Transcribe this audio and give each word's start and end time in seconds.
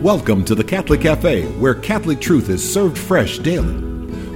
Welcome 0.00 0.46
to 0.46 0.54
the 0.54 0.64
Catholic 0.64 1.02
Cafe, 1.02 1.44
where 1.58 1.74
Catholic 1.74 2.22
truth 2.22 2.48
is 2.48 2.72
served 2.72 2.96
fresh 2.96 3.38
daily. 3.38 3.74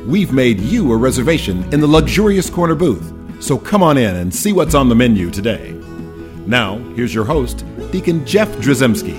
We've 0.02 0.30
made 0.30 0.60
you 0.60 0.92
a 0.92 0.96
reservation 0.98 1.64
in 1.72 1.80
the 1.80 1.86
luxurious 1.86 2.50
corner 2.50 2.74
booth, 2.74 3.10
so 3.42 3.56
come 3.56 3.82
on 3.82 3.96
in 3.96 4.14
and 4.14 4.32
see 4.32 4.52
what's 4.52 4.74
on 4.74 4.90
the 4.90 4.94
menu 4.94 5.30
today. 5.30 5.72
Now, 6.46 6.76
here's 6.96 7.14
your 7.14 7.24
host, 7.24 7.64
Deacon 7.90 8.26
Jeff 8.26 8.50
Drzymski. 8.56 9.16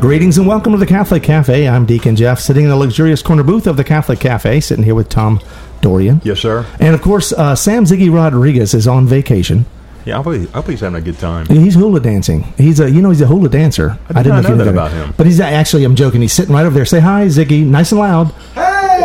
Greetings 0.00 0.38
and 0.38 0.46
welcome 0.46 0.70
to 0.70 0.78
the 0.78 0.86
Catholic 0.86 1.24
Cafe. 1.24 1.68
I'm 1.68 1.84
Deacon 1.84 2.14
Jeff, 2.14 2.38
sitting 2.38 2.62
in 2.62 2.70
the 2.70 2.76
luxurious 2.76 3.22
corner 3.22 3.42
booth 3.42 3.66
of 3.66 3.76
the 3.76 3.82
Catholic 3.82 4.20
Cafe, 4.20 4.60
sitting 4.60 4.84
here 4.84 4.94
with 4.94 5.08
Tom 5.08 5.40
Dorian. 5.80 6.20
Yes, 6.22 6.38
sir. 6.38 6.64
And 6.78 6.94
of 6.94 7.02
course, 7.02 7.32
uh, 7.32 7.56
Sam 7.56 7.86
Ziggy 7.86 8.14
Rodriguez 8.14 8.72
is 8.72 8.86
on 8.86 9.08
vacation. 9.08 9.66
Yeah, 10.08 10.20
I 10.20 10.22
hope, 10.22 10.36
he, 10.36 10.48
I 10.48 10.50
hope 10.52 10.68
he's 10.68 10.80
having 10.80 10.96
a 10.96 11.02
good 11.02 11.18
time. 11.18 11.44
He's 11.48 11.74
hula 11.74 12.00
dancing. 12.00 12.44
He's 12.56 12.80
a, 12.80 12.90
you 12.90 13.02
know, 13.02 13.10
he's 13.10 13.20
a 13.20 13.26
hula 13.26 13.50
dancer. 13.50 13.98
I 14.08 14.22
did 14.22 14.30
not 14.30 14.38
if 14.38 14.44
know 14.44 14.56
you 14.56 14.64
that 14.64 14.68
about 14.68 14.90
him. 14.90 15.12
But 15.18 15.26
he's 15.26 15.38
actually, 15.38 15.84
I'm 15.84 15.96
joking. 15.96 16.22
He's 16.22 16.32
sitting 16.32 16.54
right 16.54 16.64
over 16.64 16.74
there. 16.74 16.86
Say 16.86 17.00
hi, 17.00 17.26
Ziggy, 17.26 17.66
nice 17.66 17.92
and 17.92 18.00
loud. 18.00 18.32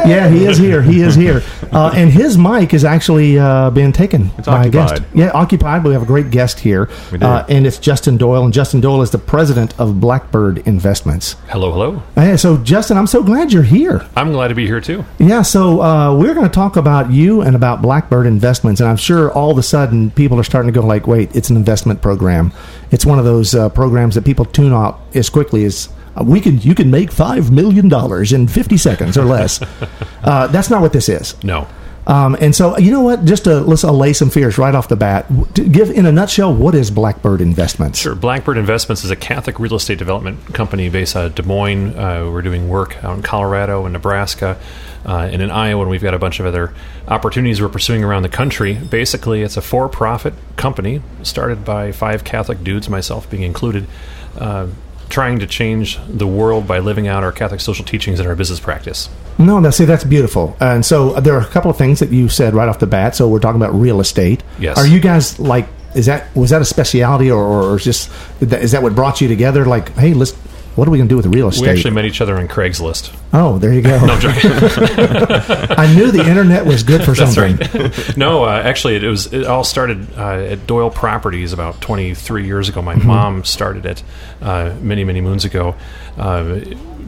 Yeah, 0.05 0.29
he 0.29 0.45
is 0.45 0.57
here. 0.57 0.81
He 0.81 1.01
is 1.01 1.15
here. 1.15 1.41
Uh, 1.73 1.91
and 1.95 2.11
his 2.11 2.37
mic 2.37 2.71
is 2.71 2.85
actually 2.85 3.39
uh, 3.39 3.71
being 3.71 3.91
taken 3.91 4.29
It's 4.37 4.45
by 4.45 4.65
a 4.65 4.69
guest. 4.69 4.93
occupied. 4.93 5.17
Yeah, 5.17 5.31
occupied. 5.31 5.83
We 5.83 5.93
have 5.93 6.03
a 6.03 6.05
great 6.05 6.29
guest 6.29 6.59
here. 6.59 6.87
We 7.11 7.17
do. 7.17 7.25
Uh, 7.25 7.43
and 7.49 7.65
it's 7.65 7.79
Justin 7.79 8.15
Doyle. 8.15 8.43
And 8.45 8.53
Justin 8.53 8.79
Doyle 8.79 9.01
is 9.01 9.09
the 9.09 9.17
president 9.17 9.73
of 9.79 9.99
Blackbird 9.99 10.59
Investments. 10.67 11.35
Hello, 11.47 11.71
hello. 11.71 12.03
Hey, 12.13 12.37
so, 12.37 12.57
Justin, 12.57 12.95
I'm 12.95 13.07
so 13.07 13.23
glad 13.23 13.51
you're 13.51 13.63
here. 13.63 14.05
I'm 14.15 14.31
glad 14.33 14.49
to 14.49 14.53
be 14.55 14.67
here 14.67 14.81
too. 14.81 15.03
Yeah, 15.17 15.41
so 15.41 15.81
uh, 15.81 16.15
we're 16.15 16.35
going 16.35 16.45
to 16.45 16.53
talk 16.53 16.75
about 16.75 17.09
you 17.11 17.41
and 17.41 17.55
about 17.55 17.81
Blackbird 17.81 18.27
Investments, 18.27 18.79
and 18.79 18.87
I'm 18.87 18.97
sure 18.97 19.31
all 19.31 19.49
of 19.49 19.57
a 19.57 19.63
sudden 19.63 20.11
people 20.11 20.39
are 20.39 20.43
starting 20.43 20.71
to 20.71 20.79
go 20.79 20.85
like, 20.85 21.07
"Wait, 21.07 21.35
it's 21.35 21.49
an 21.49 21.57
investment 21.57 22.03
program. 22.03 22.53
It's 22.91 23.03
one 23.03 23.17
of 23.17 23.25
those 23.25 23.55
uh, 23.55 23.69
programs 23.69 24.13
that 24.13 24.25
people 24.25 24.45
tune 24.45 24.73
out 24.73 25.01
as 25.15 25.31
quickly 25.31 25.65
as 25.65 25.89
we 26.21 26.39
can. 26.39 26.59
You 26.59 26.75
can 26.75 26.91
make 26.91 27.11
five 27.11 27.51
million 27.51 27.89
dollars 27.89 28.33
in 28.33 28.47
50 28.47 28.77
seconds 28.77 29.17
or 29.17 29.25
less." 29.25 29.61
uh, 30.23 30.47
that's 30.47 30.69
not 30.69 30.81
what 30.81 30.93
this 30.93 31.09
is. 31.09 31.41
No. 31.43 31.67
Um, 32.05 32.35
and 32.41 32.53
so, 32.53 32.77
you 32.77 32.91
know 32.91 33.01
what? 33.01 33.23
Just 33.23 33.45
to 33.45 33.59
let's 33.61 33.83
allay 33.83 34.13
some 34.13 34.29
fears 34.29 34.57
right 34.57 34.75
off 34.75 34.87
the 34.87 34.95
bat. 34.95 35.25
Give 35.53 35.89
in 35.89 36.05
a 36.05 36.11
nutshell, 36.11 36.53
what 36.53 36.75
is 36.75 36.91
Blackbird 36.91 37.39
Investments? 37.39 37.99
Sure. 37.99 38.15
Blackbird 38.15 38.57
Investments 38.57 39.03
is 39.03 39.11
a 39.11 39.15
Catholic 39.15 39.59
real 39.59 39.75
estate 39.75 39.99
development 39.99 40.53
company 40.53 40.89
based 40.89 41.15
out 41.15 41.25
of 41.25 41.35
Des 41.35 41.43
Moines. 41.43 41.97
Uh, 41.97 42.29
we're 42.29 42.41
doing 42.41 42.67
work 42.67 43.01
out 43.03 43.15
in 43.15 43.23
Colorado 43.23 43.85
and 43.85 43.93
Nebraska 43.93 44.59
uh, 45.05 45.29
and 45.31 45.41
in 45.41 45.49
Iowa, 45.49 45.81
and 45.81 45.89
we've 45.89 46.03
got 46.03 46.13
a 46.13 46.19
bunch 46.19 46.39
of 46.39 46.45
other 46.45 46.73
opportunities 47.07 47.61
we're 47.61 47.69
pursuing 47.69 48.03
around 48.03 48.23
the 48.23 48.29
country. 48.29 48.73
Basically, 48.73 49.41
it's 49.41 49.55
a 49.55 49.61
for 49.61 49.87
profit 49.87 50.33
company 50.57 51.01
started 51.23 51.63
by 51.63 51.91
five 51.91 52.23
Catholic 52.23 52.63
dudes, 52.63 52.89
myself 52.89 53.29
being 53.29 53.43
included. 53.43 53.87
Uh, 54.37 54.67
Trying 55.09 55.39
to 55.39 55.47
change 55.47 55.99
the 56.07 56.27
world 56.27 56.67
by 56.67 56.79
living 56.79 57.07
out 57.07 57.23
our 57.23 57.31
Catholic 57.31 57.61
social 57.61 57.85
teachings 57.85 58.19
in 58.19 58.27
our 58.27 58.35
business 58.35 58.59
practice. 58.59 59.09
No, 59.37 59.59
no, 59.59 59.69
see, 59.71 59.85
that's 59.85 60.03
beautiful. 60.03 60.55
And 60.59 60.85
so 60.85 61.11
uh, 61.11 61.19
there 61.19 61.35
are 61.35 61.41
a 61.41 61.45
couple 61.45 61.71
of 61.71 61.77
things 61.77 61.99
that 61.99 62.09
you 62.09 62.29
said 62.29 62.53
right 62.53 62.67
off 62.67 62.79
the 62.79 62.87
bat. 62.87 63.15
So 63.15 63.27
we're 63.27 63.39
talking 63.39 63.61
about 63.61 63.73
real 63.73 63.99
estate. 63.99 64.43
Yes. 64.59 64.77
Are 64.77 64.87
you 64.87 64.99
guys 64.99 65.39
like? 65.39 65.67
Is 65.95 66.07
that 66.07 66.35
was 66.35 66.49
that 66.49 66.61
a 66.61 66.65
speciality, 66.65 67.29
or, 67.29 67.43
or 67.43 67.75
is 67.75 67.83
just 67.83 68.09
is 68.41 68.71
that 68.71 68.81
what 68.81 68.95
brought 68.95 69.21
you 69.21 69.27
together? 69.27 69.65
Like, 69.65 69.89
hey, 69.95 70.13
let's. 70.13 70.33
What 70.75 70.87
are 70.87 70.91
we 70.91 70.97
going 70.97 71.07
to 71.07 71.13
do 71.13 71.17
with 71.17 71.27
real 71.27 71.49
estate? 71.49 71.61
We 71.61 71.69
actually 71.69 71.91
met 71.91 72.05
each 72.05 72.19
other 72.19 72.35
on 72.35 72.47
Craigslist. 72.47 73.15
oh, 73.31 73.59
there 73.59 73.71
you 73.71 73.83
go. 73.83 74.03
No. 74.05 74.13
I 75.77 75.93
knew 75.93 76.11
the 76.11 76.25
internet 76.27 76.65
was 76.65 76.81
good 76.81 77.03
for 77.03 77.13
something. 77.33 77.57
right. 77.57 78.17
no, 78.17 78.45
uh, 78.45 78.59
actually, 78.63 78.95
it 78.95 79.03
was. 79.03 79.31
It 79.31 79.45
all 79.45 79.63
started 79.63 80.17
uh, 80.17 80.37
at 80.39 80.65
Doyle 80.65 80.89
Properties 80.89 81.53
about 81.53 81.79
23 81.81 82.45
years 82.45 82.69
ago. 82.69 82.81
Mm-hmm. 82.81 83.07
My 83.07 83.15
mom 83.15 83.43
started 83.43 83.85
it 83.85 84.03
uh, 84.41 84.75
many, 84.81 85.03
many 85.03 85.21
moons 85.21 85.45
ago, 85.45 85.75
uh, 86.17 86.59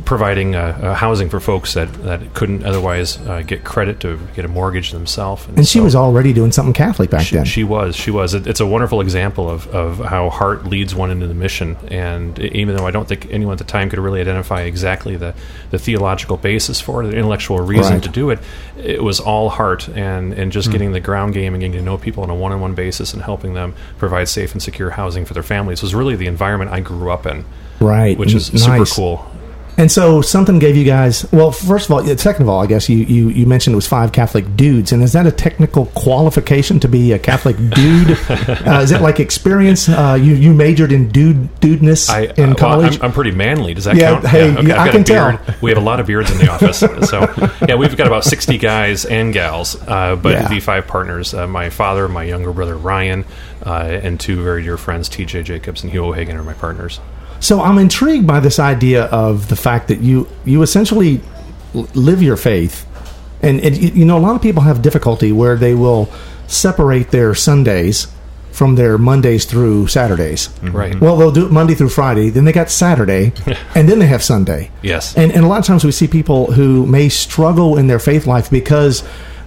providing 0.05 0.55
uh, 0.55 0.59
uh, 0.81 0.93
housing 0.93 1.29
for 1.29 1.39
folks 1.39 1.73
that, 1.73 1.91
that 2.03 2.33
couldn't 2.35 2.63
otherwise 2.63 3.17
uh, 3.27 3.41
get 3.41 3.63
credit 3.63 3.99
to 4.01 4.19
get 4.35 4.45
a 4.45 4.47
mortgage 4.47 4.91
themselves. 4.91 5.47
And 5.47 5.67
she 5.67 5.79
was 5.79 5.95
already 5.95 6.31
doing 6.31 6.51
something 6.51 6.73
Catholic 6.73 7.09
back 7.09 7.25
She, 7.25 7.35
then. 7.35 7.45
she 7.45 7.63
was. 7.63 7.95
She 7.95 8.11
was. 8.11 8.33
It, 8.35 8.45
it's 8.45 8.59
a 8.59 8.65
wonderful 8.67 9.01
example 9.01 9.49
of, 9.49 9.67
of 9.69 9.97
how 9.99 10.29
heart 10.29 10.65
leads 10.65 10.93
one 10.93 11.09
into 11.11 11.25
the 11.27 11.33
mission. 11.33 11.75
And 11.87 12.37
even 12.39 12.75
though 12.75 12.85
I 12.85 12.91
don't 12.91 13.07
think 13.07 13.27
anyone 13.31 13.53
at 13.53 13.57
the 13.57 13.63
time 13.63 13.89
could 13.89 13.99
really 13.99 14.21
identify 14.21 14.61
exactly 14.61 15.15
the, 15.15 15.33
the 15.71 15.79
theological 15.79 16.37
basis 16.37 16.79
for 16.79 17.03
it, 17.03 17.07
the 17.07 17.17
intellectual 17.17 17.59
reason 17.59 17.93
Right. 17.95 18.03
to 18.03 18.09
do 18.09 18.29
it, 18.29 18.39
it 18.77 19.03
was 19.03 19.19
all 19.19 19.49
heart 19.49 19.87
and, 19.89 20.33
and 20.33 20.51
just 20.51 20.71
getting 20.71 20.91
the 20.91 20.99
ground 20.99 21.33
game 21.33 21.53
and 21.53 21.61
getting 21.61 21.77
to 21.77 21.81
know 21.83 21.97
people 21.97 22.23
on 22.23 22.29
a 22.29 22.35
one 22.35 22.51
on 22.51 22.61
one 22.61 22.75
basis 22.75 23.13
and 23.13 23.23
helping 23.23 23.53
them 23.55 23.73
provide 23.97 24.29
safe 24.29 24.51
and 24.51 24.61
secure 24.61 24.91
housing 24.91 25.25
for 25.25 25.33
their 25.33 25.43
families 25.43 25.81
was 25.81 25.95
really 25.95 26.15
the 26.15 26.27
environment 26.27 26.69
I 26.71 26.79
grew 26.79 27.09
up 27.11 27.25
in, 27.25 27.43
right. 27.79 28.17
which 28.17 28.33
is 28.33 28.51
N- 28.51 28.57
super 28.59 28.85
cool. 28.85 29.25
And 29.77 29.91
so 29.91 30.21
something 30.21 30.57
gave 30.59 30.77
you 30.77 30.85
guys. 30.85 31.29
Well, 31.33 31.51
first 31.51 31.89
of 31.89 31.91
all, 31.91 32.17
second 32.17 32.43
of 32.43 32.49
all, 32.49 32.61
I 32.61 32.65
guess 32.65 32.87
you, 32.87 32.97
you, 32.97 33.29
you 33.29 33.45
mentioned 33.45 33.73
it 33.73 33.75
was 33.75 33.87
five 33.87 34.13
Catholic 34.13 34.55
dudes, 34.55 34.91
and 34.93 35.03
is 35.03 35.11
that 35.13 35.27
a 35.27 35.31
technical 35.31 35.87
qualification 35.87 36.79
to 36.79 36.87
be 36.87 37.11
a 37.11 37.19
Catholic 37.19 37.57
dude? 37.71 38.11
uh, 38.65 38.79
is 38.81 38.91
it 38.91 39.01
like 39.01 39.19
experience? 39.19 39.89
Uh, 39.89 40.17
you 40.19 40.33
you 40.35 40.53
majored 40.53 40.91
in 40.93 41.09
dude 41.09 41.53
dudeness 41.59 42.09
I, 42.09 42.21
in 42.21 42.29
uh, 42.43 42.47
well, 42.47 42.55
college. 42.55 42.95
I'm, 42.99 43.05
I'm 43.07 43.11
pretty 43.11 43.31
manly. 43.31 43.73
Does 43.73 43.83
that 43.83 43.95
Yeah, 43.97 44.11
count? 44.13 44.27
hey, 44.27 44.51
okay. 44.55 44.67
yeah, 44.67 44.81
I 44.81 44.85
I've 44.85 44.91
can 44.91 45.03
tell. 45.03 45.39
We 45.61 45.71
have 45.71 45.77
a 45.77 45.85
lot 45.85 45.99
of 45.99 46.07
beards 46.07 46.31
in 46.31 46.37
the 46.37 46.49
office. 46.49 46.79
so, 46.79 47.65
yeah, 47.67 47.75
we've 47.75 47.97
got 47.97 48.07
about 48.07 48.23
60 48.23 48.57
guys 48.57 49.03
and 49.05 49.33
gals, 49.33 49.75
uh, 49.87 50.15
but 50.15 50.31
Yeah. 50.31 50.47
the 50.47 50.59
five 50.61 50.87
partners 50.87 51.33
uh, 51.33 51.47
my 51.47 51.69
father, 51.69 52.07
my 52.07 52.23
younger 52.23 52.53
brother 52.53 52.77
Ryan, 52.77 53.25
uh, 53.65 53.71
and 54.03 54.19
two 54.19 54.41
very 54.43 54.63
dear 54.63 54.77
friends, 54.77 55.09
TJ 55.09 55.43
Jacobs 55.43 55.83
and 55.83 55.91
Hugh 55.91 56.05
O'Hagan, 56.05 56.37
are 56.37 56.43
my 56.43 56.53
partners. 56.53 56.99
So 57.45 57.61
I'm 57.61 57.77
intrigued 57.77 58.25
by 58.25 58.39
this 58.39 58.57
idea 58.57 59.03
of 59.03 59.49
the 59.49 59.55
fact 59.55 59.89
that 59.89 59.99
you 59.99 60.27
you 60.45 60.63
essentially 60.63 61.21
live 61.93 62.23
your 62.23 62.37
faith, 62.37 62.87
and, 63.43 63.59
and 63.59 63.77
you 63.77 63.89
you 63.89 64.03
know 64.03 64.17
a 64.17 64.23
lot 64.27 64.35
of 64.35 64.41
people 64.41 64.63
have 64.63 64.81
difficulty 64.81 65.31
where 65.31 65.55
they 65.55 65.75
will 65.75 66.09
separate 66.47 67.11
their 67.11 67.35
Sundays 67.35 68.07
from 68.51 68.73
their 68.73 68.97
Mondays 68.97 69.45
through 69.45 69.85
Saturdays. 69.85 70.47
Mm-hmm. 70.47 70.75
Right. 70.75 70.99
Well, 70.99 71.17
they'll 71.17 71.31
do 71.31 71.45
it 71.45 71.51
Monday 71.51 71.75
through 71.75 71.89
Friday, 71.89 72.31
then 72.31 72.45
they 72.45 72.51
got 72.51 72.71
Saturday, 72.71 73.31
and 73.75 73.87
then 73.87 73.99
they 73.99 74.07
have 74.07 74.23
Sunday. 74.23 74.71
Yes. 74.81 75.15
And, 75.15 75.31
and 75.31 75.45
a 75.45 75.47
lot 75.47 75.59
of 75.59 75.65
times 75.65 75.83
we 75.85 75.91
see 75.91 76.07
people 76.07 76.51
who 76.51 76.87
may 76.87 77.09
struggle 77.09 77.77
in 77.77 77.85
their 77.85 77.99
faith 77.99 78.25
life 78.25 78.49
because 78.49 79.03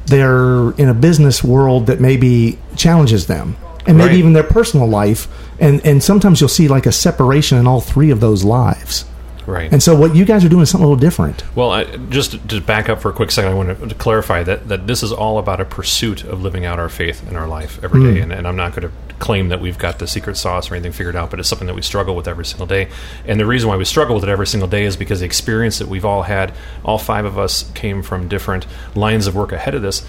they're 0.06 0.70
in 0.72 0.88
a 0.88 0.94
business 0.94 1.42
world 1.42 1.86
that 1.86 2.00
maybe 2.00 2.60
challenges 2.76 3.26
them. 3.26 3.56
And 3.88 3.98
maybe 3.98 4.10
Right. 4.10 4.18
even 4.18 4.34
their 4.34 4.44
personal 4.44 4.86
life. 4.86 5.26
And, 5.58 5.84
and 5.84 6.02
sometimes 6.02 6.40
you'll 6.40 6.48
see 6.48 6.68
like 6.68 6.86
a 6.86 6.92
separation 6.92 7.58
in 7.58 7.66
all 7.66 7.80
three 7.80 8.10
of 8.10 8.20
those 8.20 8.44
lives. 8.44 9.04
Right. 9.46 9.72
And 9.72 9.82
so 9.82 9.96
what 9.96 10.14
you 10.14 10.26
guys 10.26 10.44
are 10.44 10.48
doing 10.50 10.62
is 10.62 10.68
something 10.68 10.84
a 10.84 10.88
little 10.88 11.00
different. 11.00 11.42
Well, 11.56 11.70
I, 11.70 11.84
just 12.10 12.46
to- 12.50 12.60
back 12.60 12.90
up 12.90 13.00
for 13.00 13.08
a 13.08 13.14
quick 13.14 13.30
second, 13.30 13.50
I 13.50 13.54
want 13.54 13.80
to, 13.80 13.88
to 13.88 13.94
clarify 13.94 14.42
that, 14.42 14.68
that 14.68 14.86
this 14.86 15.02
is 15.02 15.10
all 15.10 15.38
about 15.38 15.58
a 15.58 15.64
pursuit 15.64 16.22
of 16.22 16.42
living 16.42 16.66
out 16.66 16.78
our 16.78 16.90
faith 16.90 17.26
in 17.26 17.34
our 17.34 17.48
life 17.48 17.82
every 17.82 18.02
day. 18.02 18.16
Hmm. 18.18 18.24
And, 18.24 18.32
and 18.32 18.46
I'm 18.46 18.56
not 18.56 18.74
going 18.76 18.88
to 18.88 18.94
claim 19.20 19.48
that 19.48 19.60
we've 19.62 19.78
got 19.78 19.98
the 20.00 20.06
secret 20.06 20.36
sauce 20.36 20.70
or 20.70 20.74
anything 20.74 20.92
figured 20.92 21.16
out, 21.16 21.30
but 21.30 21.40
it's 21.40 21.48
something 21.48 21.66
that 21.66 21.74
we 21.74 21.80
struggle 21.82 22.14
with 22.14 22.28
every 22.28 22.44
single 22.44 22.66
day. 22.66 22.88
And 23.24 23.40
the 23.40 23.46
reason 23.46 23.70
why 23.70 23.76
we 23.76 23.86
struggle 23.86 24.14
with 24.14 24.22
it 24.24 24.28
every 24.30 24.46
single 24.46 24.68
day 24.68 24.84
is 24.84 24.98
because 24.98 25.20
the 25.20 25.26
experience 25.26 25.78
that 25.78 25.88
we've 25.88 26.04
all 26.04 26.24
had, 26.24 26.52
all 26.84 26.98
five 26.98 27.24
of 27.24 27.38
us 27.38 27.68
came 27.72 28.02
from 28.02 28.28
different 28.28 28.66
lines 28.94 29.26
of 29.26 29.34
work 29.34 29.50
ahead 29.52 29.74
of 29.74 29.80
this. 29.80 30.04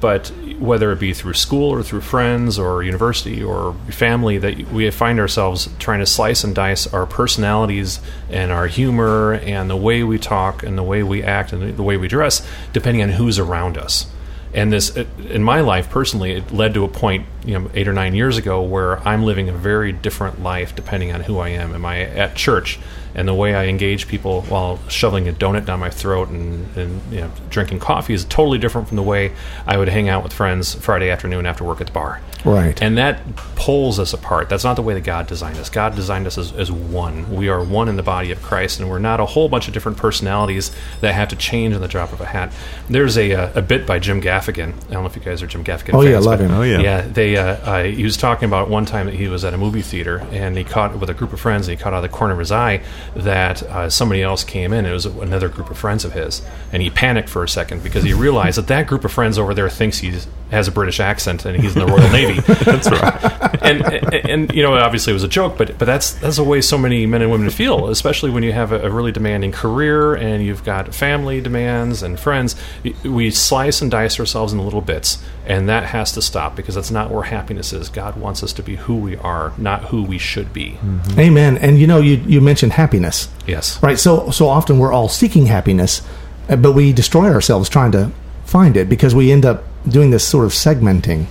But 0.00 0.30
whether 0.62 0.92
it 0.92 1.00
be 1.00 1.12
through 1.12 1.34
school 1.34 1.70
or 1.70 1.82
through 1.82 2.00
friends 2.00 2.58
or 2.58 2.82
university 2.82 3.42
or 3.42 3.74
family, 3.90 4.38
that 4.38 4.72
we 4.72 4.88
find 4.90 5.18
ourselves 5.18 5.68
trying 5.78 6.00
to 6.00 6.06
slice 6.06 6.44
and 6.44 6.54
dice 6.54 6.86
our 6.92 7.04
personalities 7.04 8.00
and 8.30 8.52
our 8.52 8.68
humor 8.68 9.34
and 9.34 9.68
the 9.68 9.76
way 9.76 10.02
we 10.04 10.18
talk 10.18 10.62
and 10.62 10.78
the 10.78 10.82
way 10.82 11.02
we 11.02 11.22
act 11.22 11.52
and 11.52 11.76
the 11.76 11.82
way 11.82 11.96
we 11.96 12.08
dress, 12.08 12.46
depending 12.72 13.02
on 13.02 13.10
who's 13.10 13.38
around 13.38 13.76
us. 13.76 14.06
And 14.54 14.72
this, 14.72 14.94
in 14.96 15.42
my 15.42 15.60
life 15.60 15.88
personally, 15.88 16.32
it 16.32 16.52
led 16.52 16.74
to 16.74 16.84
a 16.84 16.88
point, 16.88 17.26
you 17.44 17.58
know, 17.58 17.70
eight 17.74 17.88
or 17.88 17.92
nine 17.92 18.14
years 18.14 18.36
ago, 18.36 18.62
where 18.62 18.98
I'm 19.06 19.22
living 19.22 19.48
a 19.48 19.52
very 19.52 19.92
different 19.92 20.42
life 20.42 20.74
depending 20.74 21.12
on 21.12 21.22
who 21.22 21.38
I 21.38 21.48
am. 21.50 21.74
Am 21.74 21.86
I 21.86 22.00
at 22.00 22.36
church? 22.36 22.78
And 23.14 23.28
the 23.28 23.34
way 23.34 23.54
I 23.54 23.66
engage 23.66 24.08
people 24.08 24.42
while 24.42 24.78
shoveling 24.88 25.28
a 25.28 25.32
donut 25.32 25.66
down 25.66 25.80
my 25.80 25.90
throat 25.90 26.28
and, 26.28 26.76
and 26.76 27.12
you 27.12 27.20
know, 27.20 27.30
drinking 27.50 27.80
coffee 27.80 28.14
is 28.14 28.24
totally 28.24 28.58
different 28.58 28.88
from 28.88 28.96
the 28.96 29.02
way 29.02 29.32
I 29.66 29.76
would 29.76 29.88
hang 29.88 30.08
out 30.08 30.22
with 30.22 30.32
friends 30.32 30.74
Friday 30.74 31.10
afternoon 31.10 31.44
after 31.44 31.64
work 31.64 31.80
at 31.80 31.88
the 31.88 31.92
bar. 31.92 32.20
Right. 32.44 32.80
And 32.82 32.98
that 32.98 33.36
pulls 33.54 34.00
us 34.00 34.12
apart. 34.12 34.48
That's 34.48 34.64
not 34.64 34.74
the 34.74 34.82
way 34.82 34.94
that 34.94 35.02
God 35.04 35.26
designed 35.26 35.58
us. 35.58 35.68
God 35.68 35.94
designed 35.94 36.26
us 36.26 36.38
as, 36.38 36.52
as 36.52 36.72
one. 36.72 37.36
We 37.36 37.48
are 37.48 37.62
one 37.62 37.88
in 37.88 37.96
the 37.96 38.02
body 38.02 38.32
of 38.32 38.42
Christ, 38.42 38.80
and 38.80 38.90
we're 38.90 38.98
not 38.98 39.20
a 39.20 39.26
whole 39.26 39.48
bunch 39.48 39.68
of 39.68 39.74
different 39.74 39.98
personalities 39.98 40.72
that 41.02 41.14
have 41.14 41.28
to 41.28 41.36
change 41.36 41.74
in 41.74 41.80
the 41.80 41.88
drop 41.88 42.12
of 42.12 42.20
a 42.20 42.26
hat. 42.26 42.52
There's 42.88 43.16
a, 43.16 43.32
uh, 43.32 43.52
a 43.54 43.62
bit 43.62 43.86
by 43.86 43.98
Jim 43.98 44.20
Gaffigan. 44.42 44.68
I 44.88 44.92
don't 44.92 45.02
know 45.02 45.06
if 45.06 45.16
you 45.16 45.22
guys 45.22 45.42
are 45.42 45.46
Jim 45.46 45.64
Gaffigan 45.64 45.94
Oh, 45.94 46.02
fans. 46.02 46.10
yeah, 46.10 46.18
love 46.18 46.38
but- 46.38 46.44
him. 46.46 46.50
Oh, 46.52 46.62
yeah. 46.62 46.80
Yeah, 46.80 47.00
they. 47.02 47.36
Uh, 47.36 47.44
uh, 47.44 47.82
he 47.84 48.02
was 48.04 48.16
talking 48.16 48.46
about 48.48 48.68
one 48.68 48.84
time 48.86 49.06
that 49.06 49.14
he 49.14 49.28
was 49.28 49.44
at 49.44 49.54
a 49.54 49.58
movie 49.58 49.82
theater 49.82 50.18
and 50.32 50.56
he 50.56 50.64
caught 50.64 50.98
with 50.98 51.10
a 51.10 51.14
group 51.14 51.32
of 51.32 51.40
friends. 51.40 51.68
and 51.68 51.76
He 51.78 51.82
caught 51.82 51.92
out 51.92 52.04
of 52.04 52.10
the 52.10 52.16
corner 52.16 52.32
of 52.34 52.38
his 52.38 52.52
eye 52.52 52.82
that 53.16 53.62
uh, 53.62 53.88
somebody 53.90 54.22
else 54.22 54.44
came 54.44 54.72
in. 54.72 54.86
It 54.86 54.92
was 54.92 55.06
another 55.06 55.48
group 55.48 55.70
of 55.70 55.78
friends 55.78 56.04
of 56.04 56.12
his, 56.12 56.42
and 56.72 56.82
he 56.82 56.90
panicked 56.90 57.28
for 57.28 57.44
a 57.44 57.48
second 57.48 57.82
because 57.82 58.02
he 58.04 58.12
realized 58.12 58.58
that 58.58 58.66
that 58.68 58.86
group 58.86 59.04
of 59.04 59.12
friends 59.12 59.38
over 59.38 59.54
there 59.54 59.68
thinks 59.68 59.98
he 59.98 60.12
has 60.50 60.68
a 60.68 60.72
British 60.72 61.00
accent 61.00 61.44
and 61.46 61.58
he's 61.60 61.74
in 61.74 61.86
the 61.86 61.86
Royal 61.86 62.10
Navy. 62.10 62.40
that's 62.64 62.90
right. 62.90 63.38
And, 63.62 63.80
and, 63.84 64.14
and 64.28 64.52
you 64.52 64.60
know, 64.64 64.74
obviously 64.74 65.12
it 65.12 65.14
was 65.14 65.22
a 65.22 65.28
joke, 65.28 65.56
but 65.56 65.78
but 65.78 65.84
that's 65.84 66.14
that's 66.14 66.36
the 66.36 66.42
way 66.42 66.60
so 66.60 66.76
many 66.76 67.06
men 67.06 67.22
and 67.22 67.30
women 67.30 67.48
feel, 67.48 67.88
especially 67.90 68.30
when 68.30 68.42
you 68.42 68.50
have 68.52 68.72
a, 68.72 68.80
a 68.80 68.90
really 68.90 69.12
demanding 69.12 69.52
career 69.52 70.14
and 70.14 70.42
you've 70.44 70.64
got 70.64 70.92
family 70.92 71.40
demands 71.40 72.02
and 72.02 72.18
friends. 72.18 72.56
We 73.04 73.30
slice 73.30 73.80
and 73.80 73.88
dice 73.88 74.18
ourselves 74.18 74.31
into 74.34 74.62
little 74.64 74.80
bits, 74.80 75.22
and 75.46 75.68
that 75.68 75.84
has 75.84 76.12
to 76.12 76.22
stop 76.22 76.56
because 76.56 76.74
that's 76.74 76.90
not 76.90 77.10
where 77.10 77.24
happiness 77.24 77.72
is. 77.72 77.88
God 77.88 78.16
wants 78.16 78.42
us 78.42 78.52
to 78.54 78.62
be 78.62 78.76
who 78.76 78.96
we 78.96 79.16
are, 79.16 79.52
not 79.58 79.84
who 79.84 80.02
we 80.02 80.18
should 80.18 80.52
be. 80.52 80.72
Mm-hmm. 80.72 81.20
Amen. 81.20 81.58
And 81.58 81.78
you 81.78 81.86
know, 81.86 82.00
you 82.00 82.16
you 82.26 82.40
mentioned 82.40 82.72
happiness. 82.72 83.28
Yes. 83.46 83.82
Right. 83.82 83.98
So 83.98 84.30
so 84.30 84.48
often 84.48 84.78
we're 84.78 84.92
all 84.92 85.08
seeking 85.08 85.46
happiness, 85.46 86.02
uh, 86.48 86.56
but 86.56 86.72
we 86.72 86.92
destroy 86.92 87.32
ourselves 87.32 87.68
trying 87.68 87.92
to 87.92 88.10
find 88.44 88.76
it 88.76 88.88
because 88.88 89.14
we 89.14 89.32
end 89.32 89.44
up 89.44 89.64
doing 89.88 90.10
this 90.10 90.26
sort 90.26 90.44
of 90.44 90.52
segmenting. 90.52 91.26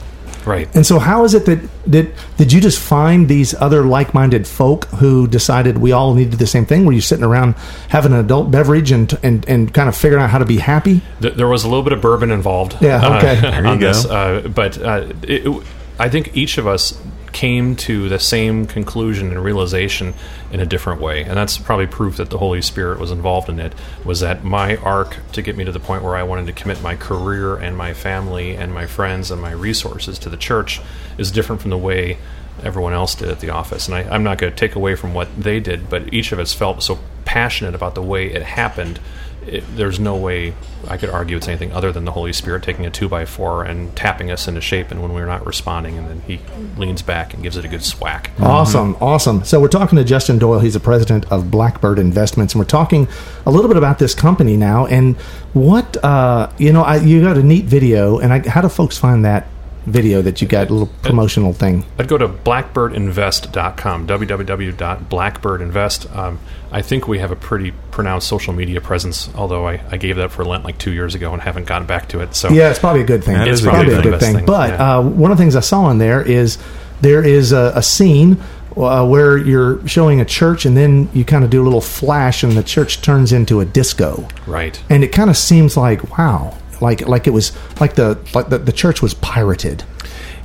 Right. 0.46 0.74
And 0.76 0.86
so, 0.86 1.00
how 1.00 1.24
is 1.24 1.34
it 1.34 1.46
that 1.46 1.60
did 1.90 2.14
did 2.38 2.54
you 2.54 2.62
just 2.62 2.80
find 2.80 3.28
these 3.28 3.54
other 3.56 3.84
like 3.84 4.14
minded 4.14 4.48
folk 4.48 4.86
who 4.86 5.28
decided 5.28 5.78
we 5.78 5.92
all 5.92 6.14
needed 6.14 6.40
the 6.40 6.48
same 6.48 6.66
thing? 6.66 6.86
Were 6.86 6.94
you 6.94 7.02
sitting 7.02 7.26
around 7.26 7.56
having 7.90 8.14
an 8.14 8.20
adult 8.20 8.52
beverage 8.52 8.92
and 8.92 9.18
and, 9.24 9.48
and 9.48 9.74
kind 9.74 9.90
of 9.90 9.96
figuring 9.96 10.24
out 10.24 10.30
how 10.30 10.40
to 10.40 10.46
be 10.46 10.58
happy? 10.58 11.02
There 11.20 11.48
was 11.48 11.64
a 11.64 11.68
little 11.68 11.84
bit 11.84 11.94
of 11.94 12.02
bourbon 12.02 12.32
involved. 12.32 12.78
Yeah. 12.82 13.18
Okay. 13.18 13.48
Uh, 13.48 13.72
on 13.72 13.80
this, 13.80 14.06
uh, 14.06 14.48
but 14.54 14.82
uh, 14.82 15.12
it, 15.24 15.66
I 16.00 16.10
think 16.10 16.36
each 16.36 16.58
of 16.58 16.68
us 16.68 17.00
came 17.32 17.76
to 17.76 18.10
the 18.10 18.20
same 18.20 18.66
conclusion 18.66 19.30
and 19.30 19.44
realization 19.44 20.14
in 20.52 20.60
a 20.60 20.66
different 20.66 21.02
way. 21.02 21.24
And 21.24 21.38
that's 21.38 21.58
probably 21.58 21.88
proof 21.88 22.18
that 22.18 22.30
the 22.30 22.38
holy 22.38 22.62
spirit 22.62 23.00
was 23.00 23.12
involved 23.12 23.50
in 23.50 23.60
it 23.60 23.74
was 24.06 24.20
that 24.20 24.44
my 24.44 24.78
arc 24.78 25.18
to 25.34 25.42
get 25.42 25.56
me 25.56 25.64
to 25.64 25.72
the 25.72 25.80
point 25.80 26.04
where 26.04 26.16
i 26.16 26.24
wanted 26.24 26.46
to 26.48 26.54
commit 26.54 26.82
my 26.82 26.96
career 26.96 27.56
and 27.56 27.78
my 27.78 27.94
family 27.94 28.56
and 28.56 28.74
my 28.74 28.86
friends 28.86 29.32
and 29.32 29.42
my 29.42 29.52
resources 29.52 30.20
to 30.20 30.30
the 30.30 30.38
church 30.38 30.82
is 31.18 31.32
different 31.32 31.62
from 31.62 31.72
the 31.72 31.78
way 31.78 32.18
everyone 32.64 32.94
else 32.94 33.16
did 33.16 33.30
at 33.30 33.40
the 33.40 33.50
office. 33.50 33.88
And 33.88 33.96
I, 33.96 34.02
i'm 34.14 34.24
not 34.24 34.38
going 34.38 34.52
to 34.52 34.58
take 34.58 34.76
away 34.76 34.96
from 34.96 35.14
what 35.14 35.30
they 35.42 35.60
did 35.60 35.90
but 35.90 36.14
each 36.14 36.32
of 36.32 36.40
us 36.40 36.54
felt 36.54 36.84
so 36.84 37.00
passionate 37.26 37.76
about 37.76 37.96
the 37.96 38.02
way 38.02 38.28
it 38.28 38.42
happened 38.42 39.00
it, 39.48 39.64
there's 39.76 40.00
no 40.00 40.16
way 40.16 40.54
I 40.88 40.98
could 40.98 41.10
argue 41.10 41.38
it's 41.38 41.48
anything 41.48 41.72
other 41.72 41.92
than 41.92 42.06
the 42.06 42.12
Holy 42.12 42.34
Spirit 42.34 42.64
taking 42.64 42.86
a 42.86 42.90
two 42.90 43.10
by 43.10 43.26
four 43.26 43.64
and 43.64 43.96
tapping 43.96 44.32
us 44.32 44.48
into 44.48 44.62
shape, 44.62 44.92
and 44.92 45.02
when 45.02 45.14
we're 45.14 45.26
not 45.26 45.46
responding, 45.46 45.98
and 45.98 46.08
then 46.08 46.22
He 46.22 46.40
leans 46.78 47.02
back 47.02 47.34
and 47.34 47.44
gives 47.44 47.58
it 47.58 47.66
a 47.66 47.68
good 47.68 47.84
swack. 47.84 48.32
Awesome, 48.40 48.94
mm-hmm. 48.94 49.04
awesome. 49.04 49.44
So 49.44 49.60
we're 49.60 49.68
talking 49.68 49.98
to 49.98 50.04
Justin 50.04 50.38
Doyle. 50.38 50.60
He's 50.60 50.74
the 50.74 50.80
president 50.80 51.32
of 51.32 51.50
Blackbird 51.52 52.00
Investments, 52.00 52.54
and 52.54 52.60
we're 52.60 52.66
talking 52.66 53.08
a 53.46 53.52
little 53.52 53.68
bit 53.68 53.78
about 53.78 54.00
this 54.00 54.14
company 54.14 54.58
now. 54.58 54.86
And 54.86 55.18
what 55.54 56.04
uh, 56.04 56.52
you 56.58 56.72
know, 56.72 56.84
I, 56.84 56.98
you 56.98 57.22
got 57.22 57.38
a 57.38 57.44
neat 57.44 57.66
video, 57.66 58.20
and 58.20 58.34
I, 58.34 58.48
how 58.48 58.62
do 58.62 58.70
folks 58.70 58.98
find 58.98 59.26
that 59.26 59.48
video 59.86 60.22
that 60.22 60.42
you 60.42 60.48
got 60.48 60.70
a 60.70 60.74
little 60.74 60.90
promotional 61.02 61.54
thing? 61.54 61.86
I'd 61.98 62.08
go 62.08 62.18
to 62.18 62.28
blackbirdinvest.com, 62.28 64.08
www.blackbirdinvest. 64.08 66.16
Um, 66.16 66.40
I 66.72 66.82
think 66.82 67.08
we 67.08 67.20
have 67.20 67.32
a 67.32 67.36
pretty 67.36 67.72
pronounced 67.92 68.28
social 68.28 68.54
media 68.54 68.82
presence, 68.82 69.30
although 69.36 69.68
I, 69.68 69.82
I, 69.92 69.98
gave 69.98 70.16
that 70.18 70.32
for 70.32 70.46
Lent 70.46 70.64
like 70.64 70.78
two 70.78 70.92
years 70.92 71.16
ago 71.16 71.34
and 71.34 71.42
haven't 71.42 71.66
gotten 71.66 71.86
back 71.86 72.10
to 72.10 72.22
it. 72.22 72.36
So 72.36 72.50
Yeah, 72.50 72.70
it's 72.70 72.80
probably 72.80 73.02
a 73.02 73.06
good 73.06 73.24
thing. 73.24 73.36
It's 73.36 73.62
probably 73.62 73.94
a 73.94 74.02
good 74.02 74.20
thing. 74.20 74.38
thing. 74.38 74.46
But 74.46 74.70
yeah. 74.70 74.98
uh, 74.98 75.02
one 75.02 75.32
of 75.32 75.38
the 75.38 75.44
things 75.44 75.56
I 75.56 75.62
saw 75.62 75.90
in 75.90 75.98
there 75.98 76.22
is 76.22 76.58
there 77.02 77.26
is 77.26 77.52
a, 77.52 77.74
a 77.76 77.82
scene 77.82 78.42
uh, 78.78 79.06
where 79.06 79.38
you're 79.38 79.86
showing 79.88 80.22
a 80.22 80.26
church 80.26 80.66
and 80.66 80.78
then 80.78 81.10
you 81.14 81.26
kind 81.26 81.44
of 81.44 81.50
do 81.50 81.62
a 81.62 81.66
little 81.66 81.82
flash 81.82 82.44
and 82.44 82.54
the 82.54 82.64
church 82.64 83.02
turns 83.02 83.34
into 83.34 83.60
a 83.60 83.66
disco. 83.66 84.28
Right. 84.48 84.82
And 84.90 85.04
it 85.04 85.12
kind 85.12 85.30
of 85.30 85.38
seems 85.38 85.76
like, 85.76 86.18
wow, 86.18 86.58
like 86.82 87.08
like 87.08 87.28
it 87.28 87.32
was 87.32 87.52
like 87.80 87.96
the 87.96 88.18
like 88.34 88.50
the, 88.50 88.58
the 88.58 88.72
church 88.72 89.02
was 89.02 89.14
pirated. 89.14 89.84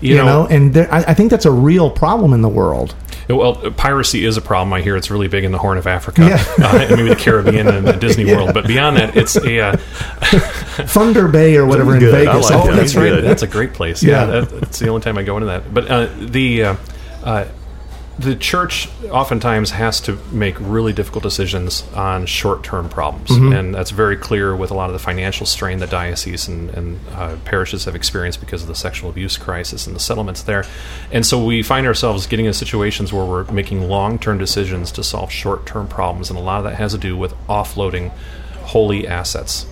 You, 0.00 0.11
you 0.11 0.17
know, 0.17 0.25
know, 0.25 0.47
and 0.49 0.75
there, 0.75 0.93
I, 0.93 0.99
I 0.99 1.15
think 1.15 1.31
that's 1.31 1.47
a 1.47 1.50
real 1.50 1.91
problem 1.91 2.35
in 2.35 2.43
the 2.43 2.50
world. 2.50 2.94
Well, 3.29 3.73
piracy 3.73 4.25
is 4.25 4.37
a 4.37 4.41
problem. 4.41 4.73
I 4.73 4.83
hear 4.83 4.97
it's 4.97 5.11
really 5.11 5.27
big 5.27 5.43
in 5.43 5.50
the 5.50 5.59
Horn 5.59 5.79
of 5.79 5.87
Africa, 5.87 6.23
yeah. 6.23 6.65
uh, 6.65 6.87
maybe 6.91 7.09
the 7.09 7.17
Caribbean 7.17 7.67
and 7.67 7.87
the 7.87 7.93
Disney 7.93 8.25
yeah. 8.27 8.37
World. 8.37 8.55
But 8.55 8.69
beyond 8.69 8.99
that, 8.99 9.17
it's 9.17 9.37
a 9.37 9.61
uh, 9.61 9.77
Thunder 10.87 11.27
Bay 11.27 11.56
or 11.56 11.67
whatever 11.67 11.94
in 11.94 12.00
Vegas. 12.00 12.50
Like 12.50 12.55
oh, 12.55 12.67
that. 12.69 12.77
that's 12.77 12.94
right. 12.94 13.21
That's 13.21 13.43
a 13.43 13.49
great 13.49 13.73
place. 13.73 14.03
Yeah, 14.03 14.21
yeah 14.21 14.41
that, 14.41 14.61
that's 14.61 14.79
the 14.79 14.88
only 14.88 15.00
time 15.00 15.19
I 15.19 15.25
go 15.25 15.37
into 15.37 15.47
that. 15.47 15.75
But 15.75 15.91
uh, 15.91 16.06
the 16.19 16.62
uh, 16.62 16.77
uh, 17.25 17.49
the 18.18 18.34
church 18.34 18.88
oftentimes 19.10 19.70
has 19.70 20.00
to 20.02 20.18
make 20.32 20.58
really 20.58 20.92
difficult 20.94 21.22
decisions 21.22 21.86
on 21.92 22.24
short-term 22.24 22.88
problems, 22.88 23.28
mm-hmm. 23.28 23.52
and 23.52 23.74
that's 23.74 23.90
very 23.90 24.16
clear 24.16 24.56
with 24.56 24.70
a 24.70 24.74
lot 24.74 24.88
of 24.88 24.94
the 24.94 24.98
financial 24.98 25.44
strain 25.44 25.80
that 25.80 25.90
dioceses 25.90 26.48
and, 26.48 26.70
and 26.70 27.00
uh, 27.12 27.36
parishes 27.44 27.84
have 27.84 27.94
experienced 27.94 28.40
because 28.40 28.62
of 28.62 28.68
the 28.68 28.74
sexual 28.74 29.10
abuse 29.10 29.36
crisis 29.36 29.86
and 29.86 29.94
the 29.94 30.00
settlements 30.00 30.42
there. 30.44 30.64
And 31.12 31.26
so 31.26 31.44
we 31.44 31.62
find 31.62 31.86
ourselves 31.86 32.26
getting 32.26 32.46
in 32.46 32.54
situations 32.54 33.12
where 33.12 33.24
we're 33.24 33.44
making 33.52 33.88
long-term 33.88 34.38
decisions 34.38 34.90
to 34.92 35.04
solve 35.04 35.30
short-term 35.30 35.86
problems, 35.86 36.30
and 36.30 36.38
a 36.38 36.42
lot 36.42 36.58
of 36.58 36.64
that 36.64 36.76
has 36.76 36.92
to 36.92 36.98
do 36.98 37.18
with 37.18 37.34
offloading 37.48 38.12
holy 38.62 39.06
assets 39.06 39.66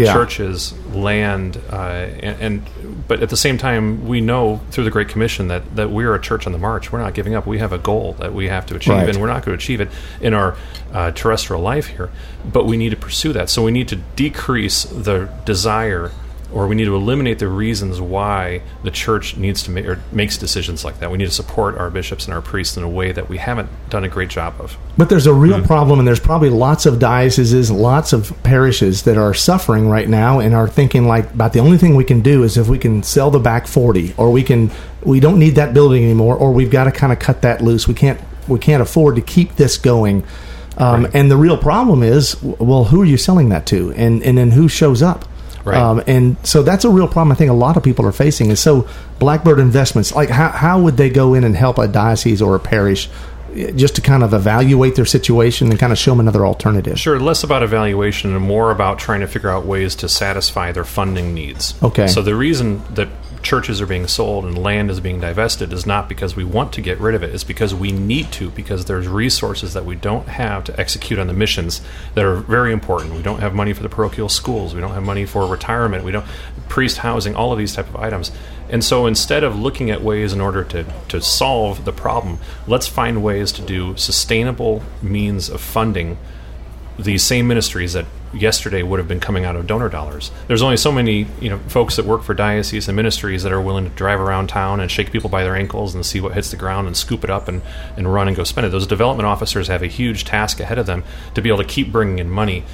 yeah. 0.00 0.12
churches, 0.12 0.72
land, 0.88 1.60
uh, 1.70 1.76
and, 1.76 2.40
and, 2.40 3.08
but 3.08 3.22
at 3.22 3.28
the 3.30 3.36
same 3.36 3.58
time, 3.58 4.06
we 4.06 4.20
know 4.20 4.60
through 4.70 4.84
the 4.84 4.90
Great 4.90 5.08
Commission 5.08 5.48
that 5.48 5.76
that 5.76 5.90
we're 5.90 6.14
a 6.14 6.20
church 6.20 6.46
on 6.46 6.52
the 6.52 6.58
march. 6.58 6.92
We're 6.92 7.00
not 7.00 7.14
giving 7.14 7.34
up. 7.34 7.46
We 7.46 7.58
have 7.58 7.72
a 7.72 7.78
goal 7.78 8.14
that 8.14 8.32
we 8.32 8.48
have 8.48 8.66
to 8.66 8.76
achieve, 8.76 8.94
right. 8.94 9.08
and 9.08 9.20
we're 9.20 9.28
not 9.28 9.44
going 9.44 9.56
to 9.56 9.62
achieve 9.62 9.80
it 9.80 9.88
in 10.20 10.34
our 10.34 10.56
uh, 10.92 11.10
terrestrial 11.12 11.62
life 11.62 11.86
here. 11.86 12.10
But 12.44 12.66
we 12.66 12.76
need 12.76 12.90
to 12.90 12.96
pursue 12.96 13.32
that. 13.32 13.50
So 13.50 13.62
we 13.64 13.70
need 13.70 13.88
to 13.88 13.96
decrease 13.96 14.84
the 14.84 15.28
desire 15.44 16.12
or 16.52 16.66
we 16.66 16.74
need 16.74 16.84
to 16.84 16.96
eliminate 16.96 17.38
the 17.38 17.48
reasons 17.48 18.00
why 18.00 18.62
the 18.82 18.90
church 18.90 19.36
needs 19.36 19.62
to 19.64 19.70
make 19.70 19.86
or 19.86 20.00
makes 20.12 20.36
decisions 20.36 20.84
like 20.84 20.98
that. 21.00 21.10
We 21.10 21.18
need 21.18 21.26
to 21.26 21.30
support 21.30 21.76
our 21.78 21.90
bishops 21.90 22.24
and 22.24 22.34
our 22.34 22.42
priests 22.42 22.76
in 22.76 22.82
a 22.82 22.88
way 22.88 23.12
that 23.12 23.28
we 23.28 23.38
haven't 23.38 23.68
done 23.88 24.04
a 24.04 24.08
great 24.08 24.28
job 24.30 24.54
of. 24.58 24.76
But 24.96 25.08
there's 25.08 25.26
a 25.26 25.34
real 25.34 25.58
mm-hmm. 25.58 25.66
problem, 25.66 25.98
and 25.98 26.06
there's 26.08 26.20
probably 26.20 26.50
lots 26.50 26.86
of 26.86 26.98
dioceses, 26.98 27.70
lots 27.70 28.12
of 28.12 28.32
parishes 28.42 29.02
that 29.04 29.16
are 29.16 29.34
suffering 29.34 29.88
right 29.88 30.08
now 30.08 30.40
and 30.40 30.54
are 30.54 30.68
thinking 30.68 31.06
like 31.06 31.32
about 31.32 31.52
the 31.52 31.60
only 31.60 31.78
thing 31.78 31.94
we 31.96 32.04
can 32.04 32.20
do 32.20 32.42
is 32.42 32.56
if 32.56 32.68
we 32.68 32.78
can 32.78 33.02
sell 33.02 33.30
the 33.30 33.38
back 33.38 33.66
forty, 33.66 34.14
or 34.16 34.30
we 34.30 34.42
can 34.42 34.70
we 35.02 35.20
don't 35.20 35.38
need 35.38 35.54
that 35.54 35.72
building 35.72 36.04
anymore, 36.04 36.36
or 36.36 36.52
we've 36.52 36.70
got 36.70 36.84
to 36.84 36.92
kind 36.92 37.12
of 37.12 37.18
cut 37.18 37.42
that 37.42 37.62
loose. 37.62 37.88
We 37.88 37.94
can't 37.94 38.20
we 38.48 38.58
can't 38.58 38.82
afford 38.82 39.16
to 39.16 39.22
keep 39.22 39.56
this 39.56 39.78
going. 39.78 40.24
Um, 40.76 41.04
right. 41.04 41.14
And 41.14 41.30
the 41.30 41.36
real 41.36 41.58
problem 41.58 42.02
is, 42.02 42.40
well, 42.42 42.84
who 42.84 43.02
are 43.02 43.04
you 43.04 43.16
selling 43.16 43.50
that 43.50 43.66
to, 43.66 43.92
and 43.92 44.22
and 44.22 44.38
then 44.38 44.50
who 44.50 44.68
shows 44.68 45.02
up? 45.02 45.26
Right. 45.64 45.76
Um, 45.76 46.02
and 46.06 46.36
so 46.46 46.62
that's 46.62 46.84
a 46.84 46.90
real 46.90 47.06
problem 47.06 47.32
I 47.32 47.34
think 47.34 47.50
a 47.50 47.54
lot 47.54 47.76
of 47.76 47.82
people 47.82 48.06
are 48.06 48.12
facing. 48.12 48.50
Is 48.50 48.60
so 48.60 48.88
Blackbird 49.18 49.58
Investments, 49.58 50.14
like 50.14 50.30
how, 50.30 50.48
how 50.48 50.80
would 50.80 50.96
they 50.96 51.10
go 51.10 51.34
in 51.34 51.44
and 51.44 51.54
help 51.54 51.78
a 51.78 51.86
diocese 51.86 52.40
or 52.40 52.54
a 52.54 52.60
parish 52.60 53.08
just 53.74 53.96
to 53.96 54.00
kind 54.00 54.22
of 54.22 54.32
evaluate 54.32 54.96
their 54.96 55.04
situation 55.04 55.70
and 55.70 55.78
kind 55.78 55.92
of 55.92 55.98
show 55.98 56.12
them 56.12 56.20
another 56.20 56.46
alternative. 56.46 56.98
Sure, 56.98 57.18
less 57.18 57.42
about 57.42 57.62
evaluation 57.62 58.34
and 58.34 58.44
more 58.44 58.70
about 58.70 58.98
trying 58.98 59.20
to 59.20 59.26
figure 59.26 59.50
out 59.50 59.64
ways 59.64 59.94
to 59.96 60.08
satisfy 60.08 60.72
their 60.72 60.84
funding 60.84 61.34
needs. 61.34 61.74
Okay. 61.82 62.06
So 62.06 62.22
the 62.22 62.34
reason 62.34 62.82
that 62.94 63.08
churches 63.42 63.80
are 63.80 63.86
being 63.86 64.06
sold 64.06 64.44
and 64.44 64.58
land 64.58 64.90
is 64.90 65.00
being 65.00 65.20
divested 65.20 65.72
is 65.72 65.86
not 65.86 66.08
because 66.08 66.36
we 66.36 66.44
want 66.44 66.72
to 66.74 66.80
get 66.80 66.98
rid 67.00 67.14
of 67.14 67.22
it. 67.22 67.34
It's 67.34 67.44
because 67.44 67.74
we 67.74 67.90
need 67.90 68.30
to, 68.32 68.50
because 68.50 68.84
there's 68.84 69.08
resources 69.08 69.72
that 69.72 69.84
we 69.84 69.94
don't 69.94 70.28
have 70.28 70.64
to 70.64 70.78
execute 70.78 71.18
on 71.18 71.26
the 71.26 71.32
missions 71.32 71.80
that 72.14 72.24
are 72.24 72.36
very 72.36 72.72
important. 72.72 73.14
We 73.14 73.22
don't 73.22 73.40
have 73.40 73.54
money 73.54 73.72
for 73.72 73.82
the 73.82 73.88
parochial 73.88 74.28
schools. 74.28 74.74
We 74.74 74.80
don't 74.80 74.92
have 74.92 75.02
money 75.02 75.24
for 75.24 75.46
retirement. 75.46 76.04
We 76.04 76.12
don't 76.12 76.26
priest 76.70 76.98
housing. 76.98 77.36
All 77.36 77.52
of 77.52 77.58
these 77.58 77.74
type 77.74 77.88
of 77.88 77.96
items. 77.96 78.32
And 78.70 78.82
so 78.82 79.06
instead 79.06 79.44
of 79.44 79.58
looking 79.58 79.90
at 79.90 80.00
ways 80.00 80.32
in 80.32 80.40
order 80.40 80.64
to, 80.64 80.86
to 81.08 81.20
solve 81.20 81.84
the 81.84 81.92
problem, 81.92 82.38
let's 82.66 82.86
find 82.86 83.22
ways 83.22 83.52
to 83.52 83.62
do 83.62 83.96
sustainable 83.96 84.82
means 85.02 85.50
of 85.50 85.60
funding 85.60 86.16
these 87.04 87.22
same 87.22 87.48
ministries 87.48 87.94
that 87.94 88.06
yesterday 88.32 88.82
would 88.82 88.98
have 88.98 89.08
been 89.08 89.20
coming 89.20 89.44
out 89.44 89.56
of 89.56 89.66
donor 89.66 89.88
dollars. 89.88 90.30
There's 90.46 90.62
only 90.62 90.76
so 90.76 90.92
many 90.92 91.26
you 91.40 91.50
know 91.50 91.58
folks 91.68 91.96
that 91.96 92.04
work 92.04 92.22
for 92.22 92.34
dioceses 92.34 92.88
and 92.88 92.96
ministries 92.96 93.42
that 93.42 93.52
are 93.52 93.60
willing 93.60 93.84
to 93.84 93.90
drive 93.90 94.20
around 94.20 94.48
town 94.48 94.80
and 94.80 94.90
shake 94.90 95.10
people 95.10 95.30
by 95.30 95.42
their 95.42 95.56
ankles 95.56 95.94
and 95.94 96.04
see 96.04 96.20
what 96.20 96.34
hits 96.34 96.50
the 96.50 96.56
ground 96.56 96.86
and 96.86 96.96
scoop 96.96 97.24
it 97.24 97.30
up 97.30 97.48
and, 97.48 97.62
and 97.96 98.12
run 98.12 98.28
and 98.28 98.36
go 98.36 98.44
spend 98.44 98.66
it. 98.66 98.70
Those 98.70 98.86
development 98.86 99.26
officers 99.26 99.68
have 99.68 99.82
a 99.82 99.88
huge 99.88 100.24
task 100.24 100.60
ahead 100.60 100.78
of 100.78 100.86
them 100.86 101.04
to 101.34 101.42
be 101.42 101.48
able 101.48 101.58
to 101.58 101.64
keep 101.64 101.90
bringing 101.90 102.18
in 102.18 102.30
money. 102.30 102.64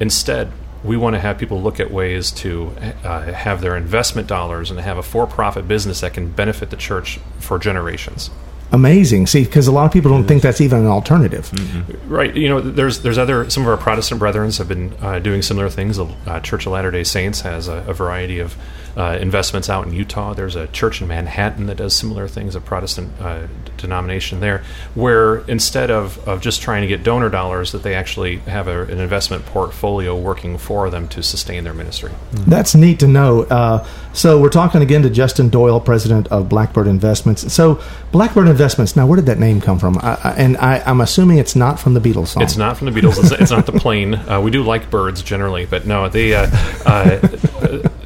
Instead, 0.00 0.52
we 0.84 0.96
want 0.96 1.14
to 1.14 1.20
have 1.20 1.38
people 1.38 1.62
look 1.62 1.80
at 1.80 1.90
ways 1.90 2.30
to 2.30 2.72
uh, 3.04 3.32
have 3.32 3.60
their 3.60 3.76
investment 3.76 4.28
dollars 4.28 4.70
and 4.70 4.80
have 4.80 4.98
a 4.98 5.02
for-profit 5.02 5.68
business 5.68 6.00
that 6.00 6.14
can 6.14 6.30
benefit 6.30 6.70
the 6.70 6.76
church 6.76 7.18
for 7.38 7.58
generations 7.58 8.30
amazing. 8.72 9.26
See, 9.26 9.44
because 9.44 9.68
a 9.68 9.72
lot 9.72 9.86
of 9.86 9.92
people 9.92 10.10
don't 10.10 10.26
think 10.26 10.42
that's 10.42 10.60
even 10.60 10.80
an 10.80 10.86
alternative. 10.86 11.50
Mm-hmm. 11.50 12.12
Right. 12.12 12.34
You 12.34 12.48
know, 12.48 12.60
there's 12.60 13.00
there's 13.00 13.18
other 13.18 13.48
some 13.50 13.62
of 13.62 13.68
our 13.68 13.76
Protestant 13.76 14.18
brethren 14.18 14.50
have 14.50 14.68
been 14.68 14.94
uh, 15.00 15.18
doing 15.20 15.42
similar 15.42 15.68
things. 15.68 15.98
Uh, 15.98 16.40
Church 16.40 16.66
of 16.66 16.72
Latter 16.72 16.90
Day 16.90 17.04
Saints 17.04 17.42
has 17.42 17.68
a, 17.68 17.84
a 17.86 17.92
variety 17.92 18.38
of 18.40 18.56
uh, 18.96 19.18
investments 19.20 19.68
out 19.70 19.86
in 19.86 19.92
Utah. 19.92 20.34
There's 20.34 20.56
a 20.56 20.66
church 20.68 21.00
in 21.00 21.08
Manhattan 21.08 21.66
that 21.66 21.76
does 21.76 21.94
similar 21.94 22.28
things, 22.28 22.54
a 22.54 22.60
Protestant 22.60 23.12
uh, 23.20 23.46
denomination 23.76 24.40
there, 24.40 24.62
where 24.94 25.38
instead 25.48 25.90
of, 25.90 26.26
of 26.28 26.40
just 26.40 26.62
trying 26.62 26.82
to 26.82 26.88
get 26.88 27.02
donor 27.02 27.30
dollars, 27.30 27.72
that 27.72 27.82
they 27.82 27.94
actually 27.94 28.36
have 28.38 28.68
a, 28.68 28.82
an 28.82 28.98
investment 28.98 29.46
portfolio 29.46 30.16
working 30.18 30.58
for 30.58 30.90
them 30.90 31.08
to 31.08 31.22
sustain 31.22 31.64
their 31.64 31.74
ministry. 31.74 32.12
That's 32.32 32.74
neat 32.74 33.00
to 33.00 33.08
know. 33.08 33.42
Uh, 33.42 33.86
so 34.12 34.40
we're 34.40 34.50
talking 34.50 34.82
again 34.82 35.02
to 35.02 35.10
Justin 35.10 35.48
Doyle, 35.48 35.80
president 35.80 36.28
of 36.28 36.48
Blackbird 36.48 36.86
Investments. 36.86 37.52
So 37.52 37.80
Blackbird 38.12 38.48
Investments. 38.48 38.94
Now, 38.94 39.06
where 39.06 39.16
did 39.16 39.26
that 39.26 39.38
name 39.38 39.60
come 39.60 39.78
from? 39.78 39.98
I, 39.98 40.18
I, 40.22 40.34
and 40.36 40.56
I, 40.58 40.82
am 40.90 41.00
assuming 41.00 41.38
it's 41.38 41.56
not 41.56 41.80
from 41.80 41.94
the 41.94 42.00
Beatles 42.00 42.28
song. 42.28 42.42
It's 42.42 42.56
not 42.56 42.76
from 42.76 42.90
the 42.90 43.00
Beatles. 43.00 43.18
It's, 43.18 43.32
it's 43.32 43.50
not 43.50 43.66
the 43.66 43.72
plane. 43.72 44.14
Uh, 44.14 44.40
we 44.40 44.50
do 44.50 44.62
like 44.62 44.90
birds 44.90 45.22
generally, 45.22 45.66
but 45.66 45.86
no, 45.86 46.08
they. 46.08 46.34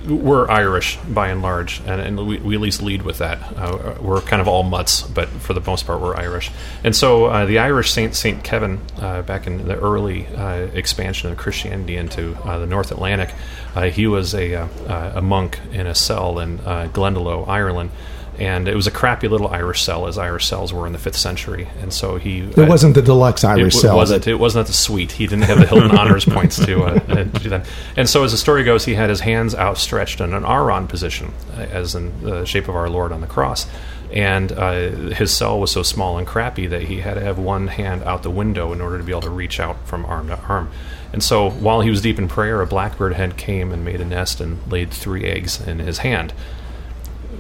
We're 0.07 0.49
Irish 0.49 0.99
by 1.09 1.29
and 1.29 1.43
large, 1.43 1.81
and, 1.81 2.01
and 2.01 2.29
we, 2.29 2.39
we, 2.39 2.55
at 2.55 2.61
least 2.61 2.81
lead 2.81 3.03
with 3.03 3.19
that. 3.19 3.41
Uh, 3.57 3.97
we're 4.01 4.21
kind 4.21 4.41
of 4.41 4.47
all 4.47 4.63
mutts, 4.63 5.03
but 5.03 5.29
for 5.29 5.53
the 5.53 5.61
most 5.61 5.85
part, 5.85 6.01
we're 6.01 6.15
Irish. 6.15 6.53
And 6.85 6.95
so 6.95 7.27
uh, 7.27 7.45
the 7.45 7.59
Irish 7.59 7.91
Saint 7.91 8.15
Saint 8.15 8.45
Kevin, 8.45 8.81
uh, 8.99 9.23
back 9.23 9.49
in 9.49 9.67
the 9.67 9.77
early 9.77 10.29
uh, 10.29 10.69
expansion 10.75 11.33
of 11.33 11.37
Christianity 11.37 11.97
into 11.97 12.37
uh, 12.45 12.61
the 12.61 12.67
North 12.67 12.93
Atlantic, 12.93 13.35
uh, 13.75 13.91
he 13.91 14.07
was 14.07 14.33
a, 14.33 14.53
a 14.87 15.21
monk 15.21 15.59
in 15.73 15.89
a 15.89 15.95
cell 15.95 16.39
in 16.39 16.59
Glendalough, 16.59 17.49
Ireland 17.49 17.91
and 18.39 18.69
it 18.69 18.75
was 18.75 18.87
a 18.87 18.91
crappy 18.91 19.29
little 19.29 19.49
Irish 19.49 19.83
cell, 19.83 20.07
as 20.07 20.19
Irish 20.19 20.47
cells 20.47 20.73
were 20.73 20.87
in 20.87 20.93
the 20.93 20.99
fifth 20.99 21.17
century. 21.17 21.69
And 21.81 21.93
so 21.93 22.17
he 22.17 22.41
it 22.41 22.59
uh, 22.59 22.67
wasn't 22.67 22.95
the 22.95 23.03
deluxe 23.03 23.45
Irish 23.45 23.75
it, 23.75 23.79
cell. 23.79 23.95
It 23.95 23.97
wasn't. 23.97 24.27
It 24.27 24.39
wasn't 24.39 24.67
the 24.67 24.73
suite. 24.73 25.13
He 25.13 25.27
didn't 25.27 25.45
have 25.45 25.59
the 25.59 25.67
Hilton 25.67 25.97
honors 25.97 26.25
points 26.25 26.57
to, 26.65 26.83
uh, 26.83 26.99
do 27.25 27.49
that. 27.49 27.67
And 27.97 28.09
so, 28.09 28.25
as 28.25 28.33
the 28.33 28.39
story 28.39 28.65
goes, 28.65 28.85
he 28.85 28.95
had 28.95 29.09
his 29.09 29.21
hands 29.21 29.55
outstretched 29.55 30.21
in 30.21 30.35
an 30.35 30.45
orans 30.45 30.91
position, 30.91 31.33
uh, 31.57 31.61
as 31.61 31.95
in 31.95 32.23
the 32.23 32.45
shape 32.45 32.69
of 32.69 32.77
our 32.77 32.91
Lord 32.91 33.13
on 33.13 33.21
the 33.21 33.27
cross. 33.27 33.67
And 34.13 34.53
uh, 34.53 34.91
his 35.15 35.33
cell 35.33 35.59
was 35.59 35.73
so 35.73 35.83
small 35.83 36.17
and 36.19 36.27
crappy 36.27 36.67
that 36.69 36.83
he 36.83 37.01
had 37.01 37.15
to 37.15 37.21
have 37.21 37.39
one 37.39 37.67
hand 37.67 38.05
out 38.05 38.23
the 38.23 38.31
window 38.31 38.73
in 38.73 38.81
order 38.81 38.99
to 38.99 39.05
be 39.05 39.13
able 39.13 39.23
to 39.23 39.31
reach 39.31 39.59
out 39.59 39.77
from 39.87 40.05
arm 40.05 40.29
to 40.29 40.39
arm. 40.43 40.71
And 41.13 41.23
so, 41.23 41.51
while 41.51 41.81
he 41.81 41.91
was 41.91 42.03
deep 42.03 42.19
in 42.19 42.29
prayer, 42.29 42.61
a 42.61 42.67
blackbird 42.67 43.15
hen 43.15 43.33
came 43.33 43.73
and 43.73 43.85
made 43.85 44.01
a 44.01 44.05
nest 44.05 44.41
and 44.41 44.61
laid 44.71 44.91
three 44.91 45.25
eggs 45.25 45.67
in 45.67 45.79
his 45.79 45.99
hand. 45.99 46.35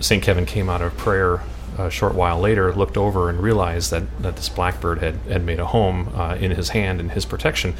St. 0.00 0.23
Kevin 0.23 0.47
came 0.47 0.69
out 0.69 0.83
of 0.83 0.97
prayer 0.97 1.43
a 1.79 1.91
short 1.91 2.15
while 2.15 2.41
later, 2.41 2.73
looked 2.73 2.97
over 2.97 3.29
and 3.29 3.41
realized 3.41 3.91
that, 3.91 4.05
that 4.23 4.37
this 4.37 4.49
blackbird 4.49 4.99
had, 4.99 5.17
had 5.29 5.45
made 5.45 5.61
a 5.61 5.67
home 5.67 6.11
uh, 6.15 6.37
in 6.37 6.50
his 6.53 6.71
hand 6.71 7.00
in 7.00 7.11
his 7.11 7.25
protection. 7.25 7.75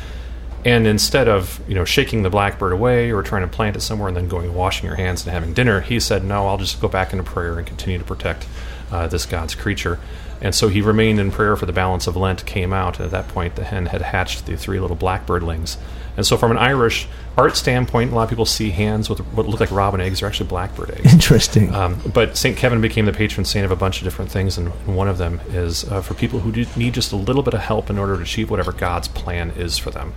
And 0.65 0.87
instead 0.87 1.29
of 1.29 1.61
you 1.69 1.75
know 1.75 1.85
shaking 1.85 2.23
the 2.23 2.31
blackbird 2.31 2.73
away 2.73 3.13
or 3.13 3.23
trying 3.23 3.43
to 3.43 3.49
plant 3.49 3.77
it 3.77 3.81
somewhere 3.81 4.09
and 4.09 4.17
then 4.17 4.29
going 4.29 4.47
and 4.47 4.55
washing 4.55 4.87
your 4.87 4.97
hands 4.97 5.25
and 5.25 5.33
having 5.33 5.55
dinner, 5.55 5.81
he 5.81 6.01
said, 6.01 6.25
"No, 6.25 6.49
I'll 6.49 6.59
just 6.59 6.81
go 6.81 6.89
back 6.89 7.13
into 7.13 7.23
prayer 7.23 7.57
and 7.57 7.67
continue 7.67 7.99
to 7.99 8.05
protect 8.05 8.49
uh, 8.91 9.07
this 9.07 9.27
God's 9.27 9.55
creature." 9.55 10.01
And 10.41 10.55
so 10.55 10.69
he 10.69 10.83
remained 10.83 11.21
in 11.21 11.31
prayer 11.31 11.57
for 11.57 11.67
the 11.67 11.73
balance 11.73 12.09
of 12.09 12.17
Lent. 12.17 12.45
Came 12.47 12.73
out 12.73 13.01
at 13.01 13.13
that 13.13 13.29
point, 13.29 13.55
the 13.55 13.65
hen 13.65 13.87
had 13.87 14.03
hatched 14.03 14.47
the 14.47 14.57
three 14.57 14.81
little 14.81 14.97
blackbirdlings, 14.97 15.77
and 16.17 16.27
so, 16.27 16.37
from 16.37 16.51
an 16.51 16.59
Irish 16.59 17.07
art 17.37 17.57
standpoint, 17.57 18.13
a 18.13 18.15
lot 18.15 18.25
of 18.25 18.29
people 18.29 18.47
see 18.47 18.71
hands 18.71 19.11
with 19.11 19.21
what 19.33 19.47
look 19.47 19.61
like 19.61 19.71
robin 19.71 20.01
eggs 20.01 20.23
are 20.23 20.27
actually 20.27 20.49
blackbird 20.49 20.91
eggs. 20.93 21.13
Interesting. 21.13 21.75
Um, 21.75 22.01
but 22.13 22.37
St. 22.37 22.57
Kevin 22.57 22.81
became 22.81 23.05
the 23.05 23.13
patron 23.13 23.45
saint 23.45 23.65
of 23.65 23.71
a 23.71 23.77
bunch 23.77 23.99
of 23.99 24.05
different 24.05 24.31
things, 24.31 24.57
and 24.59 24.69
one 24.87 25.09
of 25.09 25.19
them 25.19 25.41
is 25.49 25.85
uh, 25.91 26.01
for 26.01 26.15
people 26.15 26.41
who 26.41 26.65
need 26.77 26.95
just 26.95 27.13
a 27.13 27.17
little 27.17 27.43
bit 27.43 27.55
of 27.55 27.61
help 27.61 27.91
in 27.91 27.99
order 27.99 28.17
to 28.17 28.23
achieve 28.23 28.51
whatever 28.51 28.73
God's 28.73 29.09
plan 29.09 29.51
is 29.51 29.77
for 29.77 29.91
them. 29.91 30.15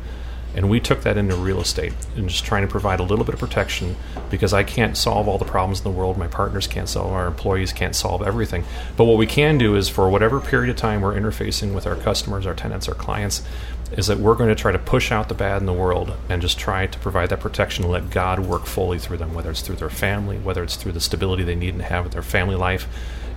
And 0.60 0.70
we 0.70 0.82
took 0.82 1.04
that 1.04 1.16
into 1.16 1.38
real 1.38 1.62
estate 1.62 1.94
and 2.18 2.28
just 2.28 2.44
trying 2.44 2.63
to 2.63 2.68
provide 2.68 3.00
a 3.00 3.04
little 3.04 3.24
bit 3.24 3.34
of 3.34 3.39
protection 3.39 3.96
because 4.30 4.54
I 4.54 4.63
can't 4.63 4.98
solve 4.98 5.30
all 5.30 5.38
the 5.38 5.46
problems 5.46 5.80
in 5.80 5.86
the 5.86 5.98
world. 5.98 6.18
My 6.18 6.28
partners 6.28 6.68
can't 6.68 6.89
solve, 6.89 7.13
our 7.13 7.28
employees 7.28 7.72
can't 7.72 7.96
solve 7.96 8.22
everything. 8.22 8.66
But 8.98 9.06
what 9.06 9.18
we 9.18 9.25
can 9.25 9.58
do 9.58 9.78
is 9.78 9.88
for 9.88 10.10
whatever 10.10 10.42
period 10.42 10.70
of 10.70 10.75
time 10.75 11.00
we're 11.00 11.16
interfacing 11.16 11.74
with 11.74 11.88
our 11.88 11.96
customers, 11.96 12.46
our 12.46 12.54
tenants, 12.54 12.89
our 12.89 12.94
clients, 12.94 13.42
is 13.94 14.08
that 14.08 14.18
we're 14.18 14.36
going 14.36 14.50
to 14.50 14.56
try 14.56 14.74
to 14.74 14.80
push 14.80 15.13
out 15.13 15.30
the 15.30 15.34
bad 15.34 15.62
in 15.62 15.66
the 15.66 15.72
world 15.72 16.12
and 16.28 16.42
just 16.42 16.60
try 16.60 16.86
to 16.88 17.00
provide 17.00 17.30
that 17.30 17.39
protection 17.39 17.86
and 17.86 17.94
let 17.94 18.10
God 18.10 18.42
work 18.42 18.66
fully 18.66 19.00
through 19.00 19.16
them, 19.16 19.34
whether 19.34 19.51
it's 19.51 19.62
through 19.62 19.78
their 19.78 19.89
family, 19.89 20.39
whether 20.39 20.62
it's 20.62 20.75
through 20.75 20.92
the 20.92 21.00
stability 21.00 21.46
they 21.46 21.56
need 21.56 21.74
and 21.74 21.84
have 21.84 22.04
with 22.04 22.12
their 22.12 22.22
family 22.22 22.56
life, 22.56 22.86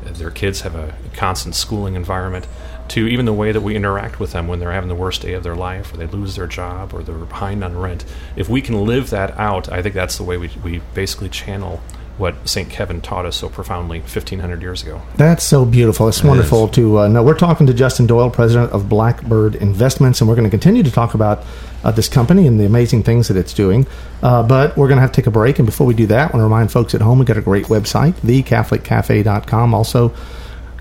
their 0.05 0.31
kids 0.31 0.63
have 0.63 0.75
a 0.75 0.95
constant 1.15 1.55
schooling 1.55 1.95
environment, 1.95 2.47
to 2.93 3.09
even 3.09 3.25
the 3.25 3.33
way 3.33 3.53
that 3.53 3.63
we 3.63 3.75
interact 3.75 4.21
with 4.21 4.33
them 4.33 4.47
when 4.47 4.59
they're 4.59 4.73
having 4.73 4.91
the 4.91 4.95
worst 4.95 5.23
day 5.23 5.33
of 5.33 5.43
their 5.43 5.57
life 5.57 5.95
or 5.95 5.97
they 5.97 6.07
lose 6.07 6.37
their 6.37 6.47
job 6.47 6.93
or 6.93 7.03
they're 7.03 7.15
behind 7.15 7.65
on 7.65 7.75
rent. 7.75 8.05
If 8.37 8.51
we 8.51 8.61
can 8.61 8.85
live 8.85 9.09
that 9.09 9.31
out, 9.39 9.73
I 9.73 9.81
think 9.81 9.95
that's 9.95 10.19
the 10.19 10.25
way 10.25 10.37
we, 10.37 10.51
we 10.63 10.83
basically 10.93 11.31
channel 11.31 11.81
what 12.19 12.47
St. 12.47 12.69
Kevin 12.69 13.01
taught 13.01 13.25
us 13.25 13.37
so 13.37 13.49
profoundly 13.49 14.01
1,500 14.01 14.61
years 14.61 14.83
ago. 14.83 15.01
That's 15.17 15.43
so 15.43 15.65
beautiful. 15.65 16.07
It's 16.07 16.21
it 16.21 16.27
wonderful 16.27 16.67
is. 16.67 16.73
to 16.73 16.99
uh, 16.99 17.09
know. 17.09 17.23
We're 17.23 17.33
talking 17.33 17.67
to 17.67 17.73
Justin 17.73 18.07
Doyle, 18.07 18.29
president 18.29 18.73
of 18.73 18.91
Blackbird 18.91 19.55
Investments, 19.55 20.21
and 20.21 20.29
we're 20.29 20.37
going 20.37 20.45
to 20.45 20.51
continue 20.51 20.83
to 20.83 20.91
talk 20.91 21.15
about 21.15 21.43
uh, 21.85 21.93
this 21.93 22.11
company 22.11 22.47
and 22.47 22.61
the 22.61 22.67
amazing 22.67 23.05
things 23.05 23.29
that 23.29 23.39
it's 23.39 23.55
doing. 23.55 23.87
Uh, 24.23 24.43
but 24.43 24.77
we're 24.77 24.89
going 24.89 24.99
to 24.99 25.01
have 25.01 25.13
to 25.13 25.17
take 25.17 25.27
a 25.27 25.31
break. 25.31 25.59
And 25.59 25.65
before 25.65 25.87
we 25.87 25.95
do 25.95 26.07
that, 26.09 26.21
I 26.21 26.25
want 26.25 26.41
to 26.41 26.43
remind 26.43 26.71
folks 26.71 26.95
at 26.95 27.01
home 27.01 27.21
we've 27.21 27.27
got 27.27 27.39
a 27.39 27.41
great 27.41 27.67
website, 27.67 28.13
thecatholiccafe.com. 28.17 29.73
Also, 29.73 30.15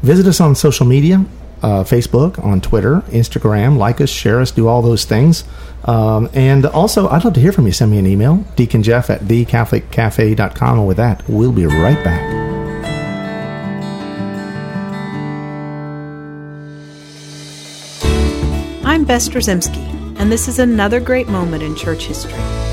visit 0.03 0.27
us 0.27 0.41
on 0.41 0.55
social 0.55 0.85
media 0.85 1.25
uh, 1.61 1.83
Facebook, 1.83 2.43
on 2.43 2.61
Twitter, 2.61 3.01
Instagram. 3.09 3.77
Like 3.77 4.01
us, 4.01 4.09
share 4.09 4.39
us, 4.41 4.51
do 4.51 4.67
all 4.67 4.81
those 4.81 5.05
things. 5.05 5.43
Um, 5.85 6.29
and 6.33 6.65
also, 6.65 7.07
I'd 7.09 7.23
love 7.23 7.33
to 7.33 7.39
hear 7.39 7.51
from 7.51 7.65
you. 7.65 7.71
Send 7.71 7.91
me 7.91 7.97
an 7.97 8.05
email, 8.05 8.45
Deacon 8.55 8.83
Jeff 8.83 9.09
at 9.09 9.21
thecatholiccafe.com. 9.21 10.77
And 10.79 10.87
with 10.87 10.97
that, 10.97 11.27
we'll 11.27 11.51
be 11.51 11.65
right 11.65 12.03
back. 12.03 12.41
I'm 18.83 19.05
Bess 19.05 19.29
Drzymski, 19.29 20.19
and 20.19 20.31
this 20.31 20.47
is 20.47 20.59
another 20.59 20.99
great 20.99 21.27
moment 21.27 21.63
in 21.63 21.75
church 21.75 22.05
history. 22.05 22.70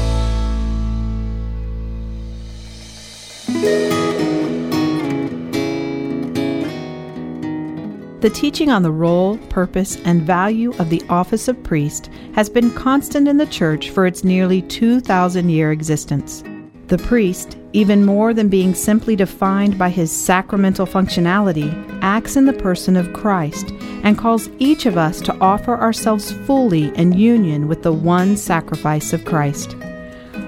The 8.21 8.31
teaching 8.31 8.69
on 8.69 8.83
the 8.83 8.91
role, 8.91 9.39
purpose, 9.49 9.97
and 10.05 10.23
value 10.23 10.73
of 10.81 10.91
the 10.91 11.03
office 11.09 11.47
of 11.47 11.63
priest 11.63 12.11
has 12.35 12.51
been 12.51 12.73
constant 12.73 13.29
in 13.29 13.37
the 13.37 13.47
Church 13.47 13.91
for 13.91 14.07
its 14.07 14.25
nearly 14.25 14.61
2,000 14.63 15.49
year 15.49 15.71
existence. 15.71 16.43
The 16.89 16.99
priest, 16.99 17.57
even 17.75 18.05
more 18.05 18.35
than 18.35 18.49
being 18.49 18.75
simply 18.75 19.15
defined 19.15 19.79
by 19.79 19.91
his 19.91 20.11
sacramental 20.11 20.85
functionality, 20.85 21.71
acts 22.03 22.35
in 22.35 22.45
the 22.45 22.53
person 22.53 22.97
of 22.97 23.13
Christ 23.13 23.71
and 24.03 24.19
calls 24.19 24.51
each 24.59 24.85
of 24.87 24.99
us 24.99 25.21
to 25.21 25.39
offer 25.39 25.77
ourselves 25.77 26.33
fully 26.33 26.89
in 26.97 27.13
union 27.13 27.69
with 27.69 27.85
the 27.85 27.93
one 27.93 28.37
sacrifice 28.37 29.13
of 29.13 29.25
Christ. 29.27 29.77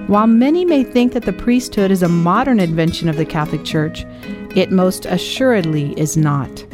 While 0.09 0.27
many 0.27 0.65
may 0.65 0.83
think 0.83 1.12
that 1.12 1.25
the 1.25 1.33
priesthood 1.33 1.93
is 1.93 2.03
a 2.03 2.09
modern 2.09 2.59
invention 2.59 3.09
of 3.09 3.17
the 3.17 3.25
Catholic 3.25 3.65
Church, 3.65 4.05
it 4.57 4.73
most 4.73 5.07
assuredly 5.07 5.93
is 5.97 6.17
not. 6.17 6.65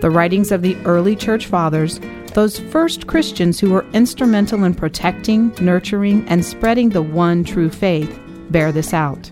The 0.00 0.10
writings 0.10 0.50
of 0.50 0.62
the 0.62 0.76
early 0.86 1.14
church 1.14 1.46
fathers, 1.46 2.00
those 2.32 2.58
first 2.58 3.06
Christians 3.06 3.60
who 3.60 3.70
were 3.70 3.84
instrumental 3.92 4.64
in 4.64 4.72
protecting, 4.74 5.52
nurturing, 5.60 6.26
and 6.26 6.42
spreading 6.42 6.88
the 6.88 7.02
one 7.02 7.44
true 7.44 7.68
faith, 7.68 8.18
bear 8.48 8.72
this 8.72 8.94
out. 8.94 9.30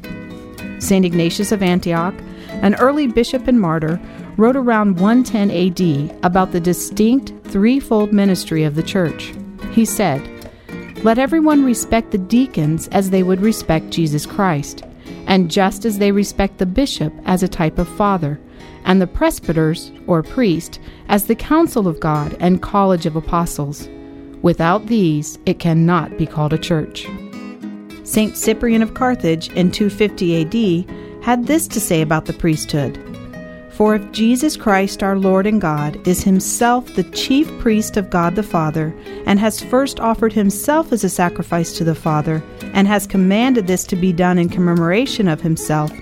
St. 0.78 1.06
Ignatius 1.06 1.52
of 1.52 1.62
Antioch, 1.62 2.14
an 2.48 2.74
early 2.74 3.06
bishop 3.06 3.48
and 3.48 3.58
martyr, 3.58 3.98
wrote 4.36 4.56
around 4.56 5.00
110 5.00 5.50
AD 5.50 6.18
about 6.22 6.52
the 6.52 6.60
distinct 6.60 7.32
threefold 7.50 8.12
ministry 8.12 8.64
of 8.64 8.74
the 8.74 8.82
church. 8.82 9.32
He 9.72 9.86
said, 9.86 10.22
Let 11.02 11.18
everyone 11.18 11.64
respect 11.64 12.10
the 12.10 12.18
deacons 12.18 12.88
as 12.88 13.08
they 13.08 13.22
would 13.22 13.40
respect 13.40 13.88
Jesus 13.88 14.26
Christ, 14.26 14.84
and 15.26 15.50
just 15.50 15.86
as 15.86 15.98
they 15.98 16.12
respect 16.12 16.58
the 16.58 16.66
bishop 16.66 17.14
as 17.24 17.42
a 17.42 17.48
type 17.48 17.78
of 17.78 17.88
father 17.88 18.38
and 18.88 19.02
the 19.02 19.06
presbyters, 19.06 19.92
or 20.06 20.22
priest, 20.22 20.80
as 21.08 21.26
the 21.26 21.34
council 21.34 21.86
of 21.86 22.00
God 22.00 22.34
and 22.40 22.62
college 22.62 23.04
of 23.04 23.16
apostles. 23.16 23.86
Without 24.40 24.86
these, 24.86 25.38
it 25.44 25.58
cannot 25.58 26.16
be 26.16 26.26
called 26.26 26.54
a 26.54 26.58
church. 26.58 27.06
St. 28.04 28.34
Cyprian 28.34 28.80
of 28.80 28.94
Carthage 28.94 29.50
in 29.50 29.70
250 29.70 30.40
AD 30.40 31.22
had 31.22 31.46
this 31.46 31.68
to 31.68 31.80
say 31.80 32.00
about 32.00 32.24
the 32.24 32.32
priesthood 32.32 32.98
For 33.70 33.94
if 33.94 34.10
Jesus 34.10 34.56
Christ 34.56 35.02
our 35.02 35.18
Lord 35.18 35.46
and 35.46 35.60
God 35.60 36.08
is 36.08 36.24
himself 36.24 36.94
the 36.94 37.04
chief 37.10 37.46
priest 37.58 37.98
of 37.98 38.08
God 38.08 38.36
the 38.36 38.42
Father, 38.42 38.94
and 39.26 39.38
has 39.38 39.62
first 39.62 40.00
offered 40.00 40.32
himself 40.32 40.92
as 40.94 41.04
a 41.04 41.10
sacrifice 41.10 41.76
to 41.76 41.84
the 41.84 41.94
Father, 41.94 42.42
and 42.72 42.88
has 42.88 43.06
commanded 43.06 43.66
this 43.66 43.84
to 43.84 43.96
be 43.96 44.14
done 44.14 44.38
in 44.38 44.48
commemoration 44.48 45.28
of 45.28 45.42
himself, 45.42 45.92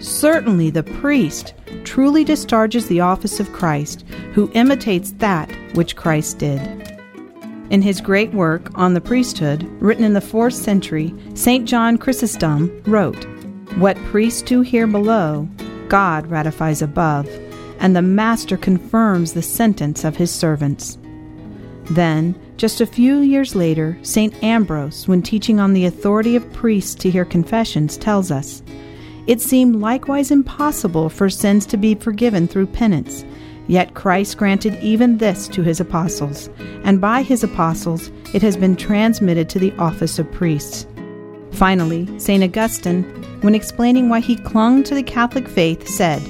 certainly 0.00 0.70
the 0.70 0.82
priest 0.82 1.52
truly 1.84 2.24
discharges 2.24 2.86
the 2.86 3.00
office 3.00 3.40
of 3.40 3.52
Christ, 3.52 4.02
who 4.32 4.50
imitates 4.54 5.12
that 5.18 5.50
which 5.74 5.96
Christ 5.96 6.38
did. 6.38 6.60
In 7.70 7.82
his 7.82 8.00
great 8.00 8.32
work 8.32 8.70
on 8.78 8.94
the 8.94 9.00
priesthood, 9.00 9.64
written 9.80 10.04
in 10.04 10.12
the 10.12 10.20
fourth 10.20 10.54
century, 10.54 11.14
St. 11.34 11.66
John 11.66 11.98
Chrysostom 11.98 12.82
wrote 12.86 13.24
What 13.76 13.96
priests 14.04 14.42
do 14.42 14.60
here 14.60 14.86
below, 14.86 15.48
God 15.88 16.26
ratifies 16.26 16.82
above, 16.82 17.28
and 17.80 17.96
the 17.96 18.02
Master 18.02 18.56
confirms 18.56 19.32
the 19.32 19.42
sentence 19.42 20.04
of 20.04 20.16
his 20.16 20.30
servants. 20.30 20.98
Then, 21.90 22.34
just 22.56 22.80
a 22.80 22.86
few 22.86 23.18
years 23.18 23.54
later, 23.54 23.98
St. 24.02 24.42
Ambrose, 24.42 25.08
when 25.08 25.22
teaching 25.22 25.58
on 25.58 25.72
the 25.72 25.86
authority 25.86 26.36
of 26.36 26.52
priests 26.52 26.94
to 26.96 27.10
hear 27.10 27.24
confessions, 27.24 27.96
tells 27.96 28.30
us 28.30 28.62
It 29.26 29.40
seemed 29.40 29.76
likewise 29.76 30.30
impossible 30.30 31.08
for 31.08 31.30
sins 31.30 31.64
to 31.66 31.76
be 31.76 31.94
forgiven 31.94 32.46
through 32.46 32.66
penance. 32.66 33.24
Yet 33.66 33.94
Christ 33.94 34.36
granted 34.36 34.78
even 34.82 35.16
this 35.16 35.48
to 35.48 35.62
his 35.62 35.80
apostles, 35.80 36.50
and 36.84 37.00
by 37.00 37.22
his 37.22 37.42
apostles 37.42 38.10
it 38.34 38.42
has 38.42 38.56
been 38.56 38.76
transmitted 38.76 39.48
to 39.48 39.58
the 39.58 39.72
office 39.78 40.18
of 40.18 40.30
priests. 40.32 40.86
Finally, 41.52 42.18
St. 42.18 42.44
Augustine, 42.44 43.04
when 43.40 43.54
explaining 43.54 44.08
why 44.08 44.20
he 44.20 44.36
clung 44.36 44.82
to 44.82 44.94
the 44.94 45.02
Catholic 45.02 45.48
faith, 45.48 45.88
said, 45.88 46.22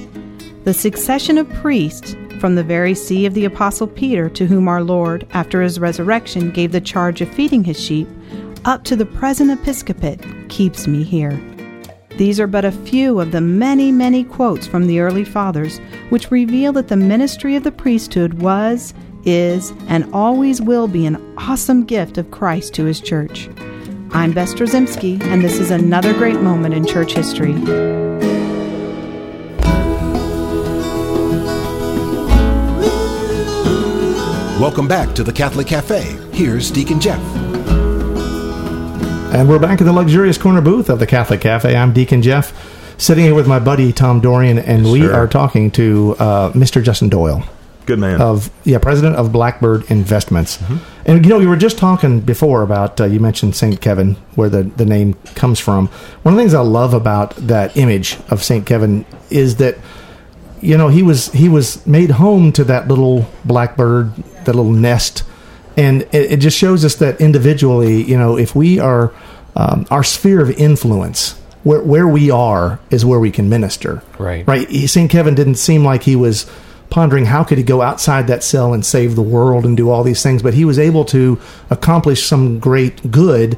The 0.63 0.73
succession 0.73 1.37
of 1.37 1.49
priests 1.55 2.15
from 2.39 2.55
the 2.55 2.63
very 2.63 2.93
see 2.93 3.25
of 3.25 3.33
the 3.33 3.45
Apostle 3.45 3.87
Peter, 3.87 4.29
to 4.29 4.45
whom 4.45 4.67
our 4.67 4.83
Lord, 4.83 5.27
after 5.31 5.61
his 5.61 5.79
resurrection, 5.79 6.51
gave 6.51 6.71
the 6.71 6.81
charge 6.81 7.21
of 7.21 7.33
feeding 7.33 7.63
his 7.63 7.79
sheep, 7.79 8.07
up 8.63 8.83
to 8.85 8.95
the 8.95 9.05
present 9.05 9.51
episcopate, 9.51 10.21
keeps 10.47 10.87
me 10.87 11.03
here. 11.03 11.37
These 12.17 12.39
are 12.39 12.47
but 12.47 12.63
a 12.63 12.71
few 12.71 13.19
of 13.19 13.33
the 13.33 13.41
many, 13.41 13.91
many 13.91 14.23
quotes 14.23 14.65
from 14.65 14.87
the 14.87 15.01
early 15.01 15.25
fathers 15.25 15.79
which 16.09 16.31
reveal 16.31 16.71
that 16.73 16.87
the 16.87 16.95
ministry 16.95 17.57
of 17.57 17.63
the 17.63 17.73
priesthood 17.73 18.35
was, 18.35 18.93
is, 19.25 19.73
and 19.89 20.09
always 20.13 20.61
will 20.61 20.87
be 20.87 21.05
an 21.05 21.21
awesome 21.37 21.83
gift 21.83 22.17
of 22.17 22.31
Christ 22.31 22.73
to 22.75 22.85
his 22.85 23.01
church. 23.01 23.49
I'm 24.11 24.31
Bess 24.31 24.53
Drzymski, 24.53 25.21
and 25.23 25.43
this 25.43 25.59
is 25.59 25.71
another 25.71 26.13
great 26.13 26.39
moment 26.39 26.73
in 26.73 26.85
church 26.85 27.11
history. 27.11 27.53
Welcome 34.57 34.87
back 34.87 35.13
to 35.15 35.23
the 35.25 35.33
Catholic 35.33 35.67
Cafe. 35.67 36.17
Here's 36.31 36.71
Deacon 36.71 37.01
Jeff. 37.01 37.44
And 39.35 39.49
we're 39.49 39.59
back 39.59 39.81
in 39.81 39.85
the 39.85 39.91
luxurious 39.91 40.37
corner 40.37 40.61
booth 40.61 40.87
of 40.89 40.99
the 40.99 41.05
Catholic 41.05 41.41
Cafe. 41.41 41.75
I'm 41.75 41.91
Deacon 41.91 42.21
Jeff, 42.21 42.53
sitting 42.97 43.25
here 43.25 43.35
with 43.35 43.49
my 43.49 43.59
buddy 43.59 43.91
Tom 43.91 44.21
Dorian, 44.21 44.57
and 44.57 44.89
we 44.89 45.01
Sure. 45.01 45.13
are 45.13 45.27
talking 45.27 45.71
to 45.71 46.15
uh, 46.17 46.51
Mr. 46.53 46.81
Justin 46.81 47.09
Doyle 47.09 47.43
Good 47.85 47.99
man. 47.99 48.21
of 48.21 48.49
yeah, 48.63 48.77
president 48.77 49.17
of 49.17 49.33
Blackbird 49.33 49.91
Investments. 49.91 50.55
Mm-hmm. 50.55 50.77
And 51.05 51.25
you 51.25 51.29
know, 51.29 51.37
we 51.39 51.47
were 51.47 51.57
just 51.57 51.77
talking 51.77 52.21
before 52.21 52.61
about 52.61 53.01
uh, 53.01 53.05
you 53.07 53.19
mentioned 53.19 53.57
Saint 53.57 53.81
Kevin, 53.81 54.15
where 54.35 54.47
the 54.47 54.63
the 54.63 54.85
name 54.85 55.15
comes 55.35 55.59
from. 55.59 55.87
One 56.23 56.33
of 56.33 56.37
the 56.37 56.41
things 56.41 56.53
I 56.53 56.61
love 56.61 56.93
about 56.93 57.35
that 57.35 57.75
image 57.75 58.17
of 58.29 58.41
Saint 58.41 58.65
Kevin 58.65 59.05
is 59.29 59.57
that 59.57 59.77
you 60.61 60.77
know 60.77 60.87
he 60.87 61.03
was 61.03 61.29
he 61.33 61.49
was 61.49 61.85
made 61.85 62.11
home 62.11 62.53
to 62.53 62.63
that 62.63 62.87
little 62.87 63.27
blackbird, 63.43 64.15
that 64.45 64.55
little 64.55 64.71
nest, 64.71 65.23
and 65.77 66.01
it, 66.11 66.31
it 66.33 66.37
just 66.37 66.57
shows 66.57 66.83
us 66.85 66.95
that 66.95 67.19
individually, 67.21 68.03
you 68.03 68.17
know, 68.17 68.37
if 68.37 68.55
we 68.55 68.79
are 68.79 69.13
um, 69.55 69.85
our 69.89 70.03
sphere 70.03 70.41
of 70.41 70.49
influence. 70.51 71.39
Where, 71.63 71.81
where 71.81 72.07
we 72.07 72.29
are 72.29 72.79
is 72.91 73.03
where 73.05 73.19
we 73.19 73.31
can 73.31 73.49
minister. 73.49 74.03
Right. 74.19 74.45
Right. 74.47 74.69
He- 74.69 74.85
St. 74.85 75.09
Kevin 75.09 75.33
didn't 75.33 75.55
seem 75.55 75.83
like 75.83 76.03
he 76.03 76.15
was 76.15 76.45
pondering 76.91 77.25
how 77.25 77.43
could 77.43 77.57
he 77.57 77.63
go 77.63 77.81
outside 77.81 78.27
that 78.27 78.43
cell 78.43 78.71
and 78.71 78.85
save 78.85 79.15
the 79.15 79.23
world 79.23 79.65
and 79.65 79.75
do 79.75 79.89
all 79.89 80.03
these 80.03 80.21
things, 80.21 80.43
but 80.43 80.53
he 80.53 80.63
was 80.63 80.77
able 80.77 81.03
to 81.05 81.39
accomplish 81.71 82.23
some 82.23 82.59
great 82.59 83.09
good 83.09 83.57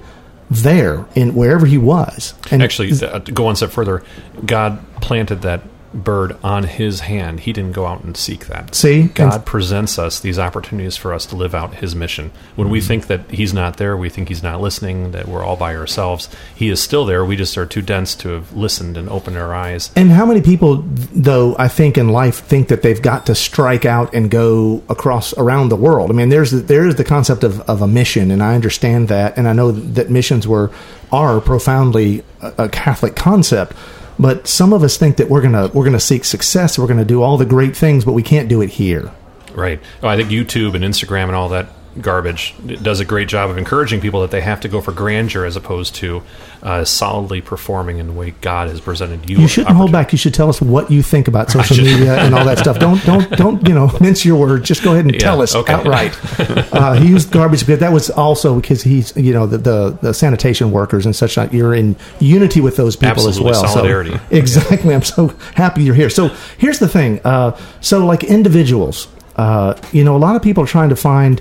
there 0.49 1.05
in 1.15 1.35
wherever 1.35 1.65
he 1.65 1.77
was. 1.77 2.33
And 2.49 2.63
Actually, 2.63 2.93
uh, 3.05 3.19
to 3.19 3.31
go 3.33 3.43
one 3.43 3.57
step 3.57 3.71
further, 3.71 4.01
God 4.45 4.79
planted 5.01 5.41
that 5.41 5.61
bird 5.93 6.35
on 6.43 6.63
his 6.63 7.01
hand. 7.01 7.41
He 7.41 7.53
didn't 7.53 7.73
go 7.73 7.85
out 7.85 8.03
and 8.03 8.15
seek 8.15 8.47
that. 8.47 8.75
See? 8.75 9.03
God 9.03 9.33
And- 9.33 9.45
presents 9.45 9.97
us 9.97 10.19
these 10.19 10.39
opportunities 10.39 10.95
for 10.95 11.13
us 11.13 11.25
to 11.27 11.35
live 11.35 11.55
out 11.55 11.75
his 11.75 11.95
mission. 11.95 12.31
When 12.55 12.69
we 12.69 12.79
mm-hmm. 12.79 12.87
think 12.87 13.07
that 13.07 13.31
he's 13.31 13.53
not 13.53 13.77
there, 13.77 13.95
we 13.95 14.09
think 14.09 14.27
he's 14.29 14.43
not 14.43 14.61
listening, 14.61 15.11
that 15.11 15.27
we're 15.27 15.43
all 15.43 15.55
by 15.55 15.75
ourselves. 15.75 16.29
He 16.55 16.69
is 16.69 16.81
still 16.81 17.05
there. 17.05 17.23
We 17.25 17.35
just 17.35 17.57
are 17.57 17.65
too 17.65 17.81
dense 17.81 18.15
to 18.15 18.29
have 18.29 18.53
listened 18.53 18.97
and 18.97 19.09
opened 19.09 19.37
our 19.37 19.53
eyes. 19.53 19.91
And 19.95 20.11
how 20.11 20.25
many 20.25 20.41
people, 20.41 20.83
though, 21.13 21.55
I 21.57 21.67
think 21.67 21.97
in 21.97 22.09
life 22.09 22.39
think 22.39 22.67
that 22.67 22.81
they've 22.81 23.01
got 23.01 23.25
to 23.27 23.35
strike 23.35 23.85
out 23.85 24.13
and 24.13 24.29
go 24.29 24.83
across 24.89 25.35
around 25.37 25.69
the 25.69 25.75
world? 25.75 26.09
I 26.11 26.13
mean, 26.13 26.29
there's 26.29 26.51
there's 26.51 26.95
the 26.95 27.03
concept 27.03 27.43
of, 27.43 27.61
of 27.61 27.81
a 27.81 27.87
mission, 27.87 28.31
and 28.31 28.43
I 28.43 28.55
understand 28.55 29.07
that, 29.07 29.37
and 29.37 29.47
I 29.47 29.53
know 29.53 29.71
that 29.71 30.09
missions 30.09 30.47
were 30.47 30.71
are 31.11 31.39
profoundly 31.39 32.23
a, 32.41 32.65
a 32.65 32.69
Catholic 32.69 33.15
concept. 33.15 33.73
But 34.19 34.47
some 34.47 34.73
of 34.73 34.83
us 34.83 34.97
think 34.97 35.17
that 35.17 35.29
we're 35.29 35.41
gonna 35.41 35.67
we're 35.67 35.85
gonna 35.85 35.99
seek 35.99 36.25
success, 36.25 36.79
we're 36.79 36.87
gonna 36.87 37.05
do 37.05 37.21
all 37.21 37.37
the 37.37 37.45
great 37.45 37.75
things, 37.75 38.03
but 38.03 38.13
we 38.13 38.23
can't 38.23 38.49
do 38.49 38.61
it 38.61 38.69
here. 38.69 39.11
Right. 39.53 39.79
Oh, 40.03 40.07
I 40.07 40.17
think 40.17 40.29
YouTube 40.29 40.75
and 40.75 40.83
Instagram 40.83 41.25
and 41.25 41.35
all 41.35 41.49
that 41.49 41.67
garbage 42.01 42.53
it 42.67 42.83
does 42.83 42.99
a 42.99 43.05
great 43.05 43.27
job 43.27 43.49
of 43.49 43.57
encouraging 43.57 43.99
people 44.01 44.21
that 44.21 44.31
they 44.31 44.41
have 44.41 44.59
to 44.61 44.67
go 44.67 44.81
for 44.81 44.91
grandeur 44.91 45.45
as 45.45 45.55
opposed 45.55 45.95
to 45.95 46.21
uh, 46.63 46.83
solidly 46.83 47.39
performing 47.39 47.99
in 47.99 48.07
the 48.07 48.13
way 48.13 48.31
God 48.41 48.67
has 48.69 48.81
presented 48.81 49.29
you. 49.29 49.37
You 49.37 49.47
shouldn't 49.47 49.75
hold 49.75 49.91
back. 49.91 50.11
You 50.11 50.17
should 50.17 50.33
tell 50.33 50.49
us 50.49 50.59
what 50.59 50.89
you 50.89 51.03
think 51.03 51.27
about 51.27 51.51
social 51.51 51.77
media 51.77 52.17
and 52.17 52.33
all 52.33 52.43
that 52.45 52.57
stuff. 52.65 52.79
Don't 52.79 53.01
don't 53.05 53.29
don't 53.31 53.67
you 53.67 53.75
know 53.75 53.91
mince 54.01 54.25
your 54.25 54.39
words. 54.39 54.67
Just 54.67 54.83
go 54.83 54.93
ahead 54.93 55.05
and 55.05 55.13
Yeah, 55.13 55.19
tell 55.19 55.41
us 55.41 55.53
okay. 55.55 55.73
outright. 55.73 56.17
uh, 56.73 56.93
he 56.93 57.07
used 57.09 57.31
garbage, 57.31 57.67
but 57.67 57.79
that 57.79 57.91
was 57.93 58.09
also 58.09 58.59
because 58.59 58.81
he's 58.81 59.15
you 59.15 59.33
know 59.33 59.45
the, 59.45 59.59
the 59.59 59.97
the 60.01 60.13
sanitation 60.13 60.71
workers 60.71 61.05
and 61.05 61.15
such. 61.15 61.37
Like 61.37 61.53
you're 61.53 61.75
in 61.75 61.95
unity 62.19 62.59
with 62.59 62.75
those 62.75 62.95
people 62.95 63.09
Absolutely, 63.11 63.39
as 63.51 63.61
well. 63.61 63.61
So- 63.67 63.73
solidarity. 63.75 64.19
exactly. 64.31 64.93
I'm 64.95 65.03
so 65.03 65.27
happy 65.53 65.83
you're 65.83 65.95
here. 65.95 66.09
So 66.09 66.29
here's 66.57 66.79
the 66.79 66.87
thing. 66.89 67.21
Uh, 67.23 67.57
so 67.81 68.03
like 68.05 68.23
individuals, 68.23 69.07
uh, 69.35 69.79
you 69.91 70.03
know, 70.03 70.15
a 70.15 70.19
lot 70.19 70.35
of 70.35 70.41
people 70.41 70.63
are 70.63 70.67
trying 70.67 70.89
to 70.89 70.95
find 70.95 71.39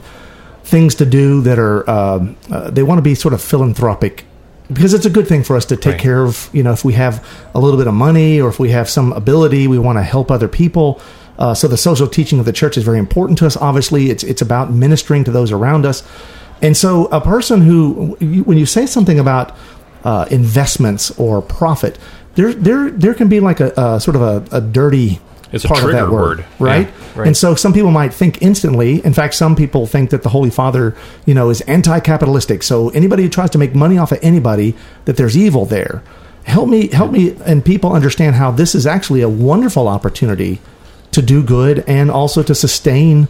things 0.66 0.94
to 0.96 1.06
do 1.06 1.40
that 1.42 1.58
are 1.58 1.88
um, 1.88 2.36
uh, 2.50 2.70
they 2.70 2.82
want 2.82 2.98
to 2.98 3.02
be 3.02 3.14
sort 3.14 3.34
of 3.34 3.40
philanthropic. 3.40 4.24
Because 4.72 4.94
it's 4.94 5.06
a 5.06 5.10
good 5.10 5.28
thing 5.28 5.44
for 5.44 5.54
us 5.56 5.64
to 5.66 5.76
take 5.76 5.92
Right. 5.92 6.00
care 6.00 6.24
of 6.24 6.50
you 6.52 6.62
know 6.64 6.72
if 6.72 6.84
we 6.84 6.94
have 6.94 7.24
a 7.54 7.60
little 7.60 7.78
bit 7.78 7.86
of 7.86 7.94
money 7.94 8.40
or 8.40 8.48
if 8.48 8.58
we 8.58 8.70
have 8.70 8.88
some 8.90 9.12
ability 9.12 9.68
we 9.68 9.78
want 9.78 9.96
to 9.98 10.02
help 10.02 10.30
other 10.30 10.48
people. 10.48 11.00
Uh, 11.38 11.54
so 11.54 11.68
the 11.68 11.76
social 11.76 12.08
teaching 12.08 12.38
of 12.40 12.46
the 12.46 12.52
church 12.52 12.76
is 12.76 12.82
very 12.84 12.98
important 12.98 13.38
to 13.38 13.46
us. 13.46 13.56
Obviously 13.56 14.10
it's 14.10 14.24
it's 14.24 14.42
about 14.42 14.72
ministering 14.72 15.22
to 15.24 15.30
those 15.30 15.52
around 15.52 15.86
us. 15.86 16.02
And 16.62 16.76
so 16.76 17.06
a 17.12 17.20
person 17.20 17.60
who 17.60 18.16
when 18.44 18.58
you 18.58 18.66
say 18.66 18.86
something 18.86 19.18
about 19.20 19.54
uh, 20.04 20.26
investments 20.30 21.10
or 21.18 21.42
profit 21.42 21.98
there 22.34 22.52
there 22.52 22.90
there 22.90 23.14
can 23.14 23.28
be 23.28 23.38
like 23.40 23.60
a, 23.60 23.72
a 23.76 24.00
sort 24.00 24.16
of 24.16 24.22
a, 24.22 24.56
a 24.56 24.60
dirty 24.60 25.20
It's 25.56 25.66
part 25.66 25.84
of 25.84 25.92
that 25.92 26.10
word, 26.10 26.38
word. 26.38 26.46
right? 26.60 26.86
Yeah, 26.86 27.18
right. 27.20 27.26
And 27.26 27.36
so 27.36 27.54
some 27.54 27.72
people 27.72 27.90
might 27.90 28.12
think 28.14 28.40
instantly. 28.42 29.04
In 29.04 29.12
fact, 29.12 29.34
some 29.34 29.56
people 29.56 29.86
think 29.86 30.10
that 30.10 30.22
the 30.22 30.28
Holy 30.28 30.50
Father, 30.50 30.94
you 31.24 31.34
know, 31.34 31.50
is 31.50 31.60
anti-capitalistic. 31.62 32.62
So 32.62 32.90
anybody 32.90 33.22
who 33.24 33.28
tries 33.28 33.50
to 33.50 33.58
make 33.58 33.74
money 33.74 33.98
off 33.98 34.12
of 34.12 34.18
anybody, 34.22 34.74
that 35.06 35.16
there's 35.16 35.36
evil 35.36 35.64
there. 35.66 36.02
Help 36.44 36.68
me, 36.68 36.88
help 36.88 37.10
me, 37.10 37.34
and 37.44 37.64
people 37.64 37.92
understand 37.92 38.36
how 38.36 38.50
this 38.52 38.74
is 38.74 38.86
actually 38.86 39.20
a 39.22 39.28
wonderful 39.28 39.88
opportunity 39.88 40.60
to 41.10 41.20
do 41.22 41.42
good 41.42 41.82
and 41.88 42.10
also 42.10 42.42
to 42.42 42.54
sustain, 42.54 43.26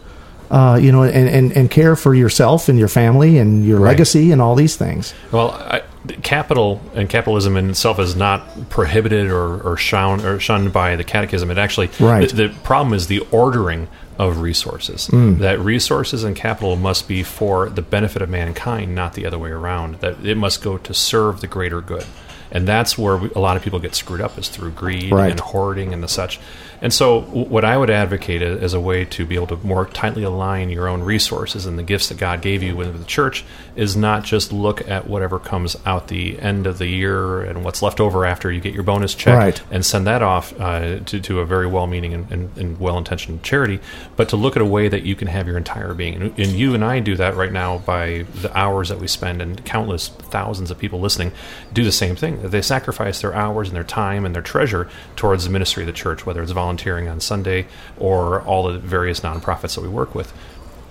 uh, 0.51 0.79
you 0.81 0.93
know, 0.93 1.03
and, 1.03 1.29
and 1.29 1.53
and 1.57 1.71
care 1.71 1.97
for 1.97 2.15
yourself 2.15 2.69
and 2.69 2.79
your 2.79 2.89
family 2.89 3.39
and 3.39 3.65
your 3.65 3.79
Right. 3.81 3.91
legacy 3.93 4.33
and 4.33 4.43
all 4.43 4.55
these 4.55 4.77
things. 4.77 5.15
Well, 5.33 5.53
I, 5.53 5.83
capital 6.23 6.81
and 6.95 7.09
capitalism 7.09 7.57
in 7.57 7.71
itself 7.71 7.99
is 7.99 8.17
not 8.17 8.69
prohibited 8.71 9.31
or, 9.31 9.61
or 9.63 9.77
shunned 9.77 10.25
or 10.25 10.39
shunned 10.41 10.73
by 10.73 10.97
the 10.97 11.05
Catechism. 11.05 11.51
It 11.51 11.59
actually, 11.59 11.91
Right. 12.01 12.29
the, 12.29 12.49
the 12.49 12.55
problem 12.63 12.95
is 12.95 13.07
the 13.07 13.21
ordering 13.31 13.89
of 14.19 14.41
resources. 14.41 15.09
Mm. 15.09 15.39
That 15.39 15.61
resources 15.61 16.25
and 16.25 16.35
capital 16.35 16.77
must 16.77 17.07
be 17.07 17.23
for 17.23 17.69
the 17.69 17.83
benefit 17.83 18.23
of 18.23 18.31
mankind, 18.31 18.95
not 18.95 19.13
the 19.13 19.27
other 19.27 19.39
way 19.39 19.51
around. 19.51 19.97
That 19.97 20.25
it 20.25 20.37
must 20.37 20.63
go 20.63 20.79
to 20.79 20.95
serve 20.95 21.41
the 21.43 21.47
greater 21.47 21.81
good. 21.81 22.07
And 22.51 22.67
that's 22.67 22.97
where 22.97 23.17
we, 23.17 23.31
a 23.35 23.39
lot 23.41 23.57
of 23.57 23.63
people 23.63 23.79
get 23.79 23.95
screwed 23.95 24.21
up 24.21 24.39
is 24.39 24.49
through 24.49 24.71
greed 24.73 25.13
Right. 25.13 25.31
and 25.31 25.41
hoarding 25.41 25.93
and 25.93 26.03
the 26.03 26.09
such. 26.09 26.39
And 26.83 26.93
so, 26.93 27.23
w- 27.23 27.47
what 27.47 27.65
I 27.65 27.77
would 27.77 27.89
advocate 27.89 28.43
as 28.43 28.75
a 28.75 28.81
way 28.81 29.07
to 29.07 29.25
be 29.25 29.35
able 29.35 29.47
to 29.47 29.57
more 29.67 29.87
tightly 29.87 30.23
align 30.25 30.69
your 30.69 30.89
own 30.89 31.03
resources 31.03 31.65
and 31.65 31.79
the 31.79 31.83
gifts 31.83 32.11
that 32.11 32.19
God 32.19 32.43
gave 32.43 32.63
you 32.63 32.77
with 32.77 32.99
the 32.99 33.05
church 33.07 33.45
is 33.77 33.97
not 33.97 34.25
just 34.25 34.53
look 34.53 34.87
at 34.89 35.07
whatever 35.09 35.39
comes 35.39 35.75
out 35.87 36.09
the 36.09 36.39
end 36.39 36.67
of 36.67 36.77
the 36.77 36.87
year 36.87 37.41
and 37.43 37.65
what's 37.65 37.81
left 37.81 37.99
over 37.99 38.27
after 38.27 38.53
you 38.53 38.61
get 38.61 38.75
your 38.75 38.83
bonus 38.83 39.15
check 39.15 39.37
Right. 39.39 39.63
and 39.71 39.87
send 39.87 40.07
that 40.07 40.23
off 40.23 40.59
uh, 40.61 40.99
to, 41.01 41.21
to 41.21 41.41
a 41.41 41.47
very 41.47 41.67
well 41.67 41.87
meaning 41.87 42.13
and, 42.13 42.31
and, 42.31 42.57
and 42.59 42.79
well 42.79 42.99
intentioned 42.99 43.43
charity, 43.43 43.81
but 44.17 44.29
to 44.29 44.37
look 44.37 44.55
at 44.55 44.61
a 44.63 44.67
way 44.67 44.87
that 44.89 45.03
you 45.03 45.15
can 45.17 45.29
have 45.29 45.47
your 45.47 45.57
entire 45.57 45.95
being. 45.95 46.15
And, 46.15 46.39
and 46.39 46.49
you 46.53 46.75
and 46.75 46.85
I 46.85 47.01
do 47.01 47.17
that 47.17 47.37
right 47.37 47.53
now 47.53 47.79
by 47.79 48.27
the 48.43 48.55
hours 48.57 48.91
that 48.91 48.99
we 48.99 49.07
spend, 49.09 49.41
and 49.41 49.65
countless 49.65 50.09
thousands 50.09 50.71
of 50.71 50.79
people 50.79 51.01
listening 51.01 51.33
do 51.73 51.85
the 51.85 51.93
same 51.93 52.17
thing. 52.17 52.36
They 52.43 52.63
sacrifice 52.63 53.21
their 53.21 53.35
hours 53.35 53.69
and 53.69 53.77
their 53.77 53.85
time 53.85 54.25
and 54.25 54.35
their 54.35 54.43
treasure 54.43 54.89
towards 55.17 55.45
the 55.45 55.51
ministry 55.51 55.83
of 55.83 55.87
the 55.87 55.93
church, 55.93 56.25
whether 56.27 56.43
it's 56.43 56.53
volunteering 56.53 57.09
on 57.09 57.21
Sunday 57.21 57.67
or 57.99 58.41
all 58.43 58.65
the 58.65 58.79
various 58.79 59.21
nonprofits 59.21 59.75
that 59.75 59.83
we 59.83 59.89
work 59.89 60.15
with. 60.15 60.33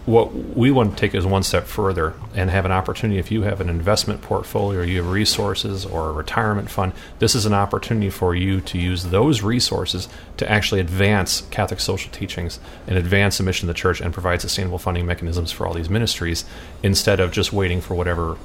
what 0.06 0.32
we 0.34 0.70
want 0.70 0.92
to 0.92 0.98
take 0.98 1.16
is 1.16 1.26
one 1.26 1.42
step 1.42 1.66
further 1.66 2.14
and 2.36 2.52
have 2.52 2.64
an 2.64 2.72
opportunity. 2.72 3.20
If 3.20 3.32
you 3.32 3.42
have 3.42 3.60
an 3.60 3.70
investment 3.70 4.22
portfolio, 4.22 4.82
or 4.82 4.84
you 4.84 4.98
have 4.98 5.12
resources, 5.12 5.84
or 5.84 6.10
a 6.10 6.14
retirement 6.14 6.70
fund, 6.70 6.94
this 7.18 7.34
is 7.34 7.48
an 7.48 7.54
opportunity 7.54 8.12
for 8.12 8.36
you 8.36 8.62
to 8.62 8.78
use 8.78 9.06
those 9.06 9.42
resources 9.42 10.08
to 10.38 10.50
actually 10.50 10.80
advance 10.80 11.42
Catholic 11.50 11.80
social 11.80 12.12
teachings 12.12 12.60
and 12.86 12.98
advance 12.98 13.38
the 13.38 13.44
mission 13.44 13.68
of 13.68 13.76
the 13.76 13.80
church 13.80 14.00
and 14.00 14.14
provide 14.14 14.42
sustainable 14.42 14.78
funding 14.78 15.08
mechanisms 15.08 15.52
for 15.52 15.66
all 15.66 15.74
these 15.74 15.90
ministries 15.90 16.46
instead 16.84 17.20
of 17.20 17.32
just 17.32 17.52
waiting 17.52 17.82
for 17.82 17.96
whatever 17.96 18.38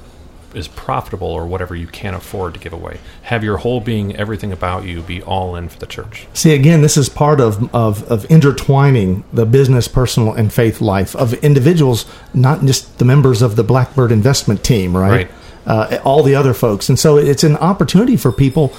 is 0.55 0.67
profitable 0.67 1.27
or 1.27 1.45
whatever 1.45 1.75
you 1.75 1.87
can't 1.87 2.15
afford 2.15 2.53
to 2.53 2.59
give 2.59 2.73
away. 2.73 2.99
Have 3.23 3.43
your 3.43 3.57
whole 3.57 3.79
being, 3.79 4.15
everything 4.15 4.51
about 4.51 4.85
you, 4.85 5.01
be 5.01 5.21
all 5.21 5.55
in 5.55 5.69
for 5.69 5.79
the 5.79 5.85
church. 5.85 6.27
See, 6.33 6.53
again, 6.53 6.81
this 6.81 6.97
is 6.97 7.09
part 7.09 7.39
of, 7.39 7.73
of, 7.73 8.03
of 8.11 8.25
intertwining 8.25 9.23
the 9.33 9.45
business, 9.45 9.87
personal, 9.87 10.33
and 10.33 10.51
faith 10.51 10.81
life 10.81 11.15
of 11.15 11.33
individuals, 11.35 12.05
not 12.33 12.61
just 12.65 12.99
the 12.99 13.05
members 13.05 13.41
of 13.41 13.55
the 13.55 13.63
Blackbird 13.63 14.11
investment 14.11 14.63
team, 14.63 14.95
right? 14.95 15.11
Right. 15.11 15.31
Uh, 15.65 15.99
all 16.03 16.23
the 16.23 16.33
other 16.33 16.53
folks. 16.53 16.89
And 16.89 16.97
so 16.97 17.17
it's 17.17 17.43
an 17.43 17.55
opportunity 17.57 18.17
for 18.17 18.31
people 18.31 18.73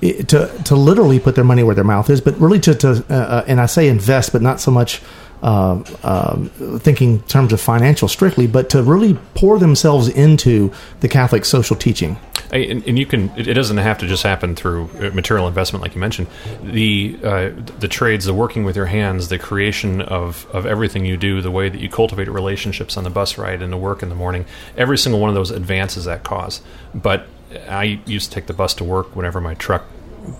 to, 0.00 0.62
to 0.64 0.74
literally 0.76 1.18
put 1.18 1.34
their 1.34 1.44
money 1.44 1.62
where 1.62 1.74
their 1.74 1.84
mouth 1.84 2.08
is, 2.08 2.20
but 2.20 2.38
really 2.38 2.60
to, 2.60 2.74
to 2.74 3.04
uh, 3.10 3.14
uh, 3.14 3.44
and 3.46 3.60
I 3.60 3.66
say 3.66 3.88
invest, 3.88 4.32
but 4.32 4.40
not 4.40 4.60
so 4.60 4.70
much 4.70 5.02
uh, 5.42 5.82
um, 6.02 6.50
thinking 6.80 7.14
in 7.14 7.22
terms 7.22 7.52
of 7.52 7.60
financial 7.60 8.08
strictly, 8.08 8.46
but 8.46 8.70
to 8.70 8.82
really 8.82 9.14
pour 9.34 9.58
themselves 9.58 10.08
into 10.08 10.72
the 11.00 11.08
Catholic 11.08 11.44
social 11.44 11.76
teaching. 11.76 12.18
And, 12.52 12.84
and 12.86 12.98
you 12.98 13.06
can. 13.06 13.30
It 13.36 13.54
doesn't 13.54 13.76
have 13.76 13.98
to 13.98 14.08
just 14.08 14.24
happen 14.24 14.56
through 14.56 14.90
uh, 14.98 15.10
material 15.14 15.46
investment, 15.46 15.82
like 15.82 15.94
you 15.94 16.00
mentioned. 16.00 16.26
The 16.64 17.16
uh, 17.22 17.50
the 17.78 17.86
trades, 17.86 18.24
the 18.24 18.34
working 18.34 18.64
with 18.64 18.74
your 18.74 18.86
hands, 18.86 19.28
the 19.28 19.38
creation 19.38 20.00
of 20.00 20.46
of 20.52 20.66
everything 20.66 21.04
you 21.04 21.16
do, 21.16 21.40
the 21.42 21.50
way 21.50 21.68
that 21.68 21.80
you 21.80 21.88
cultivate 21.88 22.28
relationships 22.28 22.96
on 22.96 23.04
the 23.04 23.10
bus 23.10 23.38
ride 23.38 23.62
and 23.62 23.72
the 23.72 23.76
work 23.76 24.02
in 24.02 24.08
the 24.08 24.16
morning. 24.16 24.46
Every 24.76 24.98
single 24.98 25.20
one 25.20 25.30
of 25.30 25.36
those 25.36 25.52
advances 25.52 26.06
that 26.06 26.24
cause. 26.24 26.60
But 26.92 27.28
I 27.68 28.00
used 28.04 28.30
to 28.30 28.34
take 28.34 28.46
the 28.46 28.52
bus 28.52 28.74
to 28.74 28.84
work 28.84 29.14
whenever 29.14 29.40
my 29.40 29.54
truck 29.54 29.84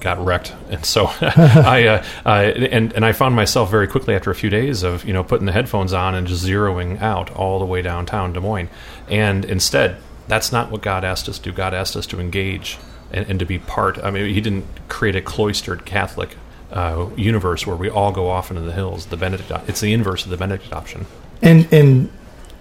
got 0.00 0.24
wrecked, 0.24 0.54
and 0.70 0.84
so 0.84 1.06
I 1.20 2.02
uh, 2.24 2.30
and 2.30 2.92
and 2.92 3.04
I 3.04 3.12
found 3.12 3.34
myself 3.34 3.70
very 3.70 3.86
quickly 3.86 4.14
after 4.14 4.30
a 4.30 4.34
few 4.34 4.50
days 4.50 4.82
of 4.82 5.04
you 5.04 5.12
know 5.12 5.24
putting 5.24 5.46
the 5.46 5.52
headphones 5.52 5.92
on 5.92 6.14
and 6.14 6.26
just 6.26 6.44
zeroing 6.44 7.00
out 7.00 7.30
all 7.30 7.58
the 7.58 7.64
way 7.64 7.82
downtown 7.82 8.32
Des 8.32 8.40
Moines, 8.40 8.68
and 9.08 9.44
instead 9.44 9.96
that's 10.28 10.52
not 10.52 10.70
what 10.70 10.80
God 10.80 11.04
asked 11.04 11.28
us 11.28 11.38
to 11.38 11.50
do. 11.50 11.52
God 11.52 11.74
asked 11.74 11.96
us 11.96 12.06
to 12.06 12.20
engage 12.20 12.78
and, 13.12 13.28
and 13.28 13.38
to 13.40 13.44
be 13.44 13.58
part. 13.58 14.02
I 14.02 14.10
mean, 14.10 14.32
He 14.32 14.40
didn't 14.40 14.66
create 14.88 15.16
a 15.16 15.20
cloistered 15.20 15.84
Catholic 15.84 16.36
uh, 16.72 17.08
universe 17.16 17.66
where 17.66 17.76
we 17.76 17.90
all 17.90 18.12
go 18.12 18.28
off 18.28 18.50
into 18.50 18.62
the 18.62 18.72
hills. 18.72 19.06
The 19.06 19.16
Benedict, 19.16 19.50
it's 19.68 19.80
the 19.80 19.92
inverse 19.92 20.24
of 20.24 20.30
the 20.30 20.36
Benedict 20.36 20.72
option. 20.72 21.06
And 21.42 21.72
and 21.72 22.10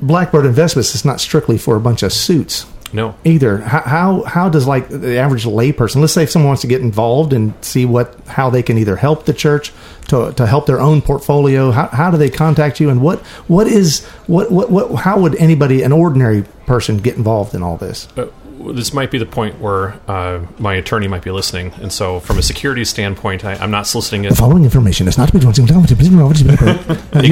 Blackbird 0.02 0.46
Investments 0.46 0.96
is 0.96 1.06
not 1.06 1.20
strictly 1.20 1.58
for 1.58 1.76
a 1.76 1.80
bunch 1.80 2.04
of 2.04 2.14
suits 2.14 2.66
No, 2.92 3.16
either. 3.24 3.58
How 3.58 3.82
how, 3.82 4.24
how 4.24 4.50
does 4.50 4.68
like 4.68 4.90
the 4.90 5.18
average 5.18 5.46
layperson? 5.46 6.02
Let's 6.02 6.14
say 6.14 6.24
if 6.24 6.32
someone 6.32 6.48
wants 6.48 6.62
to 6.62 6.68
get 6.68 6.82
involved 6.82 7.34
and 7.34 7.54
see 7.64 7.86
what 7.86 8.16
how 8.28 8.50
they 8.50 8.64
can 8.64 8.78
either 8.78 8.96
help 8.96 9.26
the 9.26 9.34
church 9.34 9.72
to 10.08 10.34
to 10.34 10.46
help 10.46 10.66
their 10.66 10.80
own 10.80 11.02
portfolio. 11.02 11.72
How 11.72 11.88
how 11.88 12.12
do 12.12 12.18
they 12.18 12.30
contact 12.30 12.80
you? 12.80 12.90
And 12.90 13.02
what 13.02 13.20
what 13.48 13.68
is 13.68 14.06
what 14.28 14.52
what, 14.52 14.70
what 14.70 14.96
how 14.96 15.20
would 15.20 15.36
anybody 15.36 15.84
an 15.84 15.92
ordinary 15.92 16.44
person 16.66 16.98
get 16.98 17.16
involved 17.16 17.54
in 17.56 17.64
all 17.64 17.78
this? 17.78 18.08
Uh, 18.18 18.28
this 18.60 18.94
might 18.94 19.10
be 19.12 19.18
the 19.18 19.26
point 19.26 19.60
where 19.60 19.94
uh, 20.08 20.46
my 20.58 20.74
attorney 20.76 21.08
might 21.08 21.24
be 21.24 21.32
listening, 21.32 21.72
and 21.82 21.92
so 21.92 22.20
from 22.20 22.38
a 22.38 22.42
security 22.42 22.84
standpoint, 22.86 23.46
I, 23.46 23.54
I'm 23.56 23.72
not 23.72 23.88
soliciting 23.88 24.26
it. 24.26 24.30
The 24.30 24.36
following 24.36 24.64
information 24.66 25.08
is 25.08 25.18
not 25.18 25.28
to 25.30 25.34
be 25.34 25.40
joined. 25.40 25.58
You 25.58 25.66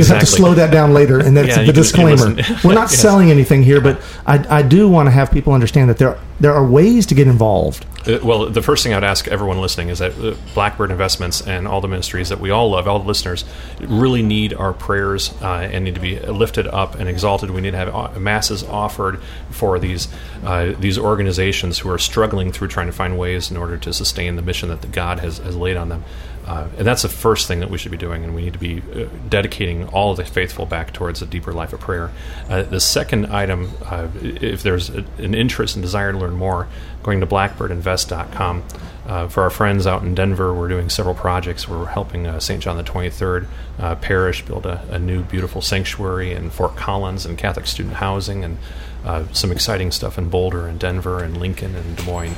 have 0.03 0.19
to 0.19 0.25
slow 0.25 0.53
that 0.53 0.71
down 0.71 0.93
later, 0.93 1.19
and 1.19 1.35
that's 1.35 1.49
Yeah, 1.49 1.55
the 1.55 1.65
you 1.65 1.73
can- 1.73 1.75
you 1.75 1.83
disclaimer. 1.83 2.35
We're 2.63 2.73
not 2.73 2.89
selling 2.89 3.29
anything 3.31 3.63
here, 3.63 3.81
but 3.81 4.01
I, 4.25 4.59
I 4.59 4.61
do 4.61 4.87
want 4.89 5.07
to 5.07 5.11
have 5.11 5.31
people 5.31 5.53
understand 5.53 5.89
that 5.89 5.97
there 5.97 6.17
there 6.39 6.53
are 6.53 6.65
ways 6.65 7.05
to 7.07 7.15
get 7.15 7.27
involved. 7.27 7.85
Uh, 8.07 8.19
well, 8.23 8.49
the 8.49 8.61
first 8.61 8.83
thing 8.83 8.93
I'd 8.93 9.03
ask 9.03 9.27
everyone 9.27 9.59
listening 9.59 9.89
is 9.89 9.99
that 9.99 10.17
uh, 10.19 10.35
Blackbird 10.53 10.91
Investments 10.91 11.45
and 11.45 11.67
all 11.67 11.81
the 11.81 11.87
ministries 11.87 12.29
that 12.29 12.39
we 12.39 12.51
all 12.51 12.69
love, 12.69 12.87
all 12.87 12.99
the 12.99 13.07
listeners, 13.07 13.43
really 13.81 14.21
need 14.21 14.53
our 14.53 14.71
prayers 14.71 15.33
uh, 15.41 15.69
and 15.71 15.83
need 15.83 15.95
to 15.95 16.01
be 16.01 16.19
lifted 16.19 16.67
up 16.67 16.95
and 16.95 17.09
exalted. 17.09 17.51
We 17.51 17.61
need 17.61 17.71
to 17.71 17.77
have 17.77 17.93
uh, 17.93 18.19
masses 18.19 18.63
offered 18.63 19.21
for 19.49 19.79
these 19.79 20.07
uh, 20.43 20.73
these 20.79 20.97
organizations 20.97 21.79
who 21.79 21.89
are 21.89 21.97
struggling 21.97 22.51
through 22.51 22.69
trying 22.69 22.87
to 22.87 22.93
find 22.93 23.17
ways 23.17 23.51
in 23.51 23.57
order 23.57 23.77
to 23.77 23.91
sustain 23.91 24.35
the 24.35 24.41
mission 24.41 24.69
that 24.69 24.81
the 24.81 24.87
God 24.87 25.19
has, 25.19 25.39
has 25.39 25.55
laid 25.55 25.75
on 25.75 25.89
them. 25.89 26.03
Uh, 26.47 26.69
and 26.77 26.87
that's 26.87 27.01
the 27.01 27.09
first 27.09 27.45
thing 27.45 27.59
that 27.59 27.69
we 27.69 27.77
should 27.77 27.91
be 27.91 27.97
doing, 27.97 28.23
and 28.23 28.33
we 28.33 28.41
need 28.41 28.53
to 28.53 28.59
be 28.59 28.81
uh, 28.95 29.05
dedicating 29.27 29.85
all 29.89 30.11
of 30.11 30.17
the 30.17 30.23
faithful 30.23 30.65
back 30.65 30.93
towards 30.93 31.21
a 31.21 31.25
deeper 31.25 31.51
life 31.51 31.73
of 31.73 31.81
prayer. 31.81 32.09
Uh, 32.49 32.63
the 32.63 32.79
second 32.79 33.25
item, 33.27 33.69
uh, 33.83 34.07
if 34.21 34.63
there's 34.63 34.89
a, 34.89 35.03
an 35.17 35.35
interest 35.35 35.75
and 35.75 35.83
desire 35.83 36.13
to 36.13 36.17
learn 36.17 36.35
more, 36.35 36.69
going 37.03 37.19
to 37.19 37.27
blackbirdinvest.com. 37.27 38.63
Uh, 39.05 39.27
for 39.27 39.43
our 39.43 39.49
friends 39.49 39.85
out 39.85 40.03
in 40.03 40.15
Denver, 40.15 40.53
we're 40.53 40.69
doing 40.69 40.89
several 40.89 41.15
projects. 41.15 41.67
We're 41.67 41.85
helping 41.85 42.27
uh, 42.27 42.39
St. 42.39 42.63
John 42.63 42.77
the 42.77 42.83
23rd 42.83 43.47
uh, 43.79 43.95
Parish 43.95 44.45
build 44.45 44.65
a, 44.65 44.81
a 44.89 44.99
new, 44.99 45.23
beautiful 45.23 45.61
sanctuary 45.61 46.31
in 46.31 46.49
Fort 46.49 46.77
Collins 46.77 47.25
and 47.25 47.37
Catholic 47.37 47.67
student 47.67 47.95
housing, 47.95 48.43
and 48.45 48.57
some 49.31 49.53
exciting 49.53 49.89
stuff 49.91 50.17
in 50.17 50.27
Boulder 50.27 50.67
and 50.67 50.79
Denver 50.79 51.23
and 51.23 51.37
Lincoln 51.37 51.75
and 51.75 51.95
Des 51.95 52.03
Moines. 52.03 52.35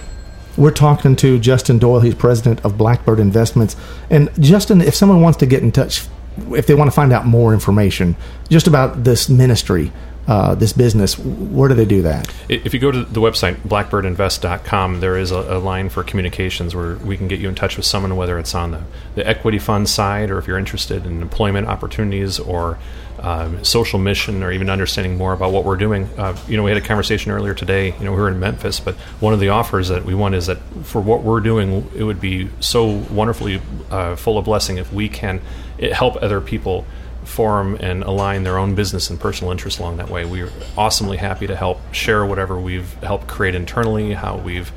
We're 0.58 0.72
talking 0.72 1.16
to 1.18 1.40
Justin 1.40 1.80
Doyle. 1.80 2.02
He's 2.02 2.16
president 2.16 2.64
of 2.66 2.78
Blackbird 2.78 3.20
Investments. 3.20 3.76
And 4.10 4.30
Justin, 4.40 4.82
if 4.82 4.96
someone 4.96 5.22
wants 5.22 5.38
to 5.40 5.46
get 5.46 5.64
in 5.64 5.72
touch, 5.72 6.06
if 6.52 6.68
they 6.68 6.74
want 6.74 6.90
to 6.90 6.96
find 6.96 7.14
out 7.14 7.26
more 7.26 7.54
information 7.54 8.16
just 8.50 8.68
about 8.68 9.04
this 9.04 9.30
ministry, 9.30 9.92
uh, 10.28 10.54
this 10.56 10.74
business, 10.74 11.18
where 11.18 11.70
do 11.70 11.76
they 11.76 11.86
do 11.86 12.04
that? 12.04 12.32
If 12.48 12.74
you 12.74 12.80
go 12.80 12.92
to 12.92 13.04
the 13.04 13.20
website, 13.20 13.56
blackbirdinvest.com, 13.58 15.00
there 15.00 15.18
is 15.18 15.32
a, 15.32 15.58
a 15.58 15.60
line 15.60 15.90
for 15.90 16.04
communications 16.04 16.76
where 16.76 16.96
we 16.98 17.18
can 17.18 17.28
get 17.28 17.40
you 17.40 17.50
in 17.50 17.56
touch 17.56 17.78
with 17.78 17.86
someone, 17.86 18.16
whether 18.16 18.38
it's 18.38 18.54
on 18.54 18.72
the, 18.72 18.84
the 19.16 19.28
equity 19.28 19.58
fund 19.58 19.90
side 19.90 20.30
or 20.30 20.38
if 20.38 20.48
you're 20.48 20.60
interested 20.60 21.06
in 21.06 21.22
employment 21.22 21.68
opportunities 21.68 22.38
or 22.38 22.78
um, 23.22 23.64
social 23.64 24.00
mission 24.00 24.44
or 24.44 24.52
even 24.52 24.70
understanding 24.70 25.18
more 25.18 25.34
about 25.34 25.52
what 25.52 25.66
we're 25.66 25.78
doing. 25.78 26.08
Uh, 26.18 26.38
you 26.48 26.58
know, 26.58 26.64
we 26.64 26.72
had 26.72 26.82
a 26.82 26.86
conversation 26.86 27.32
earlier 27.32 27.54
today. 27.54 27.94
You 27.98 28.06
know, 28.06 28.12
we 28.12 28.18
were 28.18 28.30
in 28.30 28.40
Memphis, 28.40 28.80
but 28.80 28.96
one 29.20 29.34
of 29.34 29.40
the 29.40 29.50
offers 29.50 29.90
that 29.90 30.06
we 30.06 30.16
want 30.16 30.36
is 30.36 30.46
that 30.48 30.58
for 30.84 31.02
what 31.02 31.24
we're 31.24 31.42
doing, 31.42 31.90
it 31.96 32.04
would 32.04 32.22
be 32.22 32.50
so 32.60 32.86
wonderfully 33.12 33.62
uh, 33.90 34.16
full 34.16 34.38
of 34.38 34.46
blessing 34.46 34.78
if 34.78 34.94
we 34.94 35.10
can 35.10 35.42
eh, 35.80 35.94
help 35.94 36.22
other 36.22 36.40
people 36.40 36.86
form 37.30 37.78
and 37.80 38.04
align 38.04 38.44
their 38.44 38.58
own 38.58 38.76
business 38.76 39.10
and 39.10 39.20
personal 39.20 39.52
interests 39.52 39.80
along 39.80 39.98
that 39.98 40.10
way. 40.10 40.26
We're 40.26 40.52
awesomely 40.78 41.18
happy 41.18 41.48
to 41.48 41.56
help 41.56 41.80
share 41.94 42.26
whatever 42.26 42.60
we've 42.60 42.92
helped 42.96 43.28
create 43.28 43.56
internally, 43.56 44.14
how 44.14 44.38
we've 44.38 44.72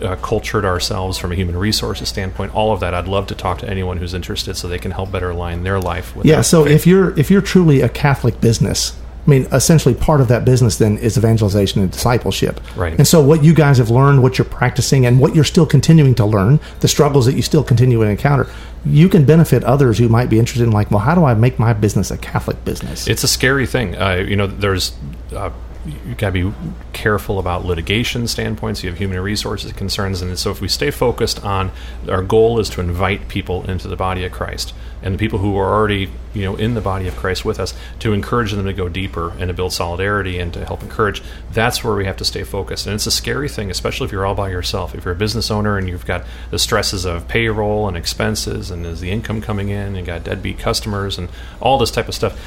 uh, 0.00 0.16
cultured 0.16 0.64
ourselves 0.64 1.18
from 1.18 1.32
a 1.32 1.34
human 1.34 1.56
resources 1.56 2.08
standpoint. 2.08 2.54
All 2.54 2.72
of 2.72 2.80
that, 2.80 2.94
I'd 2.94 3.08
love 3.08 3.26
to 3.28 3.34
talk 3.34 3.58
to 3.58 3.68
anyone 3.68 3.96
who's 3.96 4.14
interested 4.14 4.56
so 4.56 4.68
they 4.68 4.78
can 4.78 4.90
help 4.90 5.10
better 5.10 5.30
align 5.30 5.62
their 5.62 5.80
life 5.80 6.14
with. 6.14 6.26
Yeah, 6.26 6.42
so 6.42 6.64
faith. 6.64 6.74
if 6.74 6.86
you're 6.86 7.18
if 7.18 7.30
you're 7.30 7.42
truly 7.42 7.80
a 7.80 7.88
Catholic 7.88 8.40
business, 8.40 8.98
I 9.26 9.30
mean, 9.30 9.46
essentially 9.52 9.94
part 9.94 10.20
of 10.20 10.28
that 10.28 10.44
business 10.44 10.76
then 10.76 10.98
is 10.98 11.18
evangelization 11.18 11.82
and 11.82 11.90
discipleship. 11.90 12.60
Right. 12.76 12.94
And 12.96 13.06
so 13.06 13.20
what 13.20 13.42
you 13.42 13.54
guys 13.54 13.78
have 13.78 13.90
learned, 13.90 14.22
what 14.22 14.38
you're 14.38 14.44
practicing, 14.44 15.04
and 15.04 15.18
what 15.18 15.34
you're 15.34 15.44
still 15.44 15.66
continuing 15.66 16.14
to 16.16 16.24
learn, 16.24 16.60
the 16.80 16.88
struggles 16.88 17.26
that 17.26 17.34
you 17.34 17.42
still 17.42 17.64
continue 17.64 17.98
to 17.98 18.04
encounter, 18.04 18.46
you 18.84 19.08
can 19.08 19.24
benefit 19.24 19.64
others 19.64 19.98
who 19.98 20.08
might 20.08 20.30
be 20.30 20.38
interested 20.38 20.62
in 20.62 20.70
like, 20.70 20.90
well, 20.92 21.00
how 21.00 21.14
do 21.14 21.24
I 21.24 21.34
make 21.34 21.58
my 21.58 21.72
business 21.72 22.12
a 22.12 22.18
Catholic 22.18 22.64
business? 22.64 23.08
It's 23.08 23.24
a 23.24 23.28
scary 23.28 23.66
thing. 23.66 23.96
Uh, 23.96 24.24
you 24.26 24.36
know, 24.36 24.46
there's 24.46 24.96
uh, 25.32 25.50
you 25.86 26.14
got 26.14 26.32
to 26.32 26.50
be 26.50 26.56
careful 26.92 27.38
about 27.38 27.64
litigation 27.64 28.26
standpoints. 28.26 28.82
You 28.82 28.90
have 28.90 28.98
human 28.98 29.20
resources 29.20 29.72
concerns, 29.72 30.20
and 30.22 30.38
so 30.38 30.50
if 30.50 30.60
we 30.60 30.68
stay 30.68 30.90
focused 30.90 31.44
on 31.44 31.70
our 32.08 32.22
goal 32.22 32.58
is 32.58 32.68
to 32.70 32.80
invite 32.80 33.28
people 33.28 33.68
into 33.68 33.88
the 33.88 33.96
body 33.96 34.24
of 34.24 34.32
Christ, 34.32 34.74
and 35.02 35.14
the 35.14 35.18
people 35.18 35.38
who 35.38 35.56
are 35.56 35.72
already 35.72 36.10
you 36.34 36.42
know 36.42 36.56
in 36.56 36.74
the 36.74 36.80
body 36.80 37.06
of 37.06 37.16
Christ 37.16 37.44
with 37.44 37.60
us, 37.60 37.74
to 38.00 38.12
encourage 38.12 38.52
them 38.52 38.66
to 38.66 38.72
go 38.72 38.88
deeper 38.88 39.30
and 39.38 39.48
to 39.48 39.54
build 39.54 39.72
solidarity 39.72 40.38
and 40.38 40.52
to 40.54 40.64
help 40.64 40.82
encourage. 40.82 41.22
That's 41.52 41.84
where 41.84 41.94
we 41.94 42.04
have 42.06 42.16
to 42.18 42.24
stay 42.24 42.42
focused, 42.42 42.86
and 42.86 42.94
it's 42.94 43.06
a 43.06 43.10
scary 43.10 43.48
thing, 43.48 43.70
especially 43.70 44.06
if 44.06 44.12
you're 44.12 44.26
all 44.26 44.34
by 44.34 44.50
yourself. 44.50 44.94
If 44.94 45.04
you're 45.04 45.14
a 45.14 45.18
business 45.18 45.50
owner 45.50 45.78
and 45.78 45.88
you've 45.88 46.06
got 46.06 46.24
the 46.50 46.58
stresses 46.58 47.04
of 47.04 47.28
payroll 47.28 47.88
and 47.88 47.96
expenses, 47.96 48.70
and 48.70 48.84
is 48.84 49.00
the 49.00 49.10
income 49.10 49.40
coming 49.40 49.68
in, 49.68 49.96
and 49.96 50.06
got 50.06 50.24
deadbeat 50.24 50.58
customers 50.58 51.18
and 51.18 51.28
all 51.60 51.78
this 51.78 51.90
type 51.90 52.08
of 52.08 52.14
stuff 52.14 52.38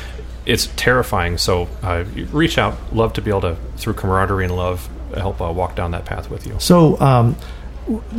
it's 0.45 0.67
terrifying. 0.75 1.38
So 1.38 1.67
uh, 1.82 2.06
reach 2.32 2.58
out. 2.58 2.78
Love 2.95 3.13
to 3.13 3.21
be 3.21 3.32
able 3.32 3.41
to, 3.41 3.58
through 3.78 3.93
camaraderie 3.93 4.45
and 4.45 4.56
love, 4.56 4.89
help 5.15 5.41
uh, 5.41 5.52
walk 5.52 5.75
down 5.75 5.91
that 5.91 6.06
path 6.06 6.30
with 6.30 6.45
you. 6.47 6.56
So, 6.60 6.99
um, 6.99 7.36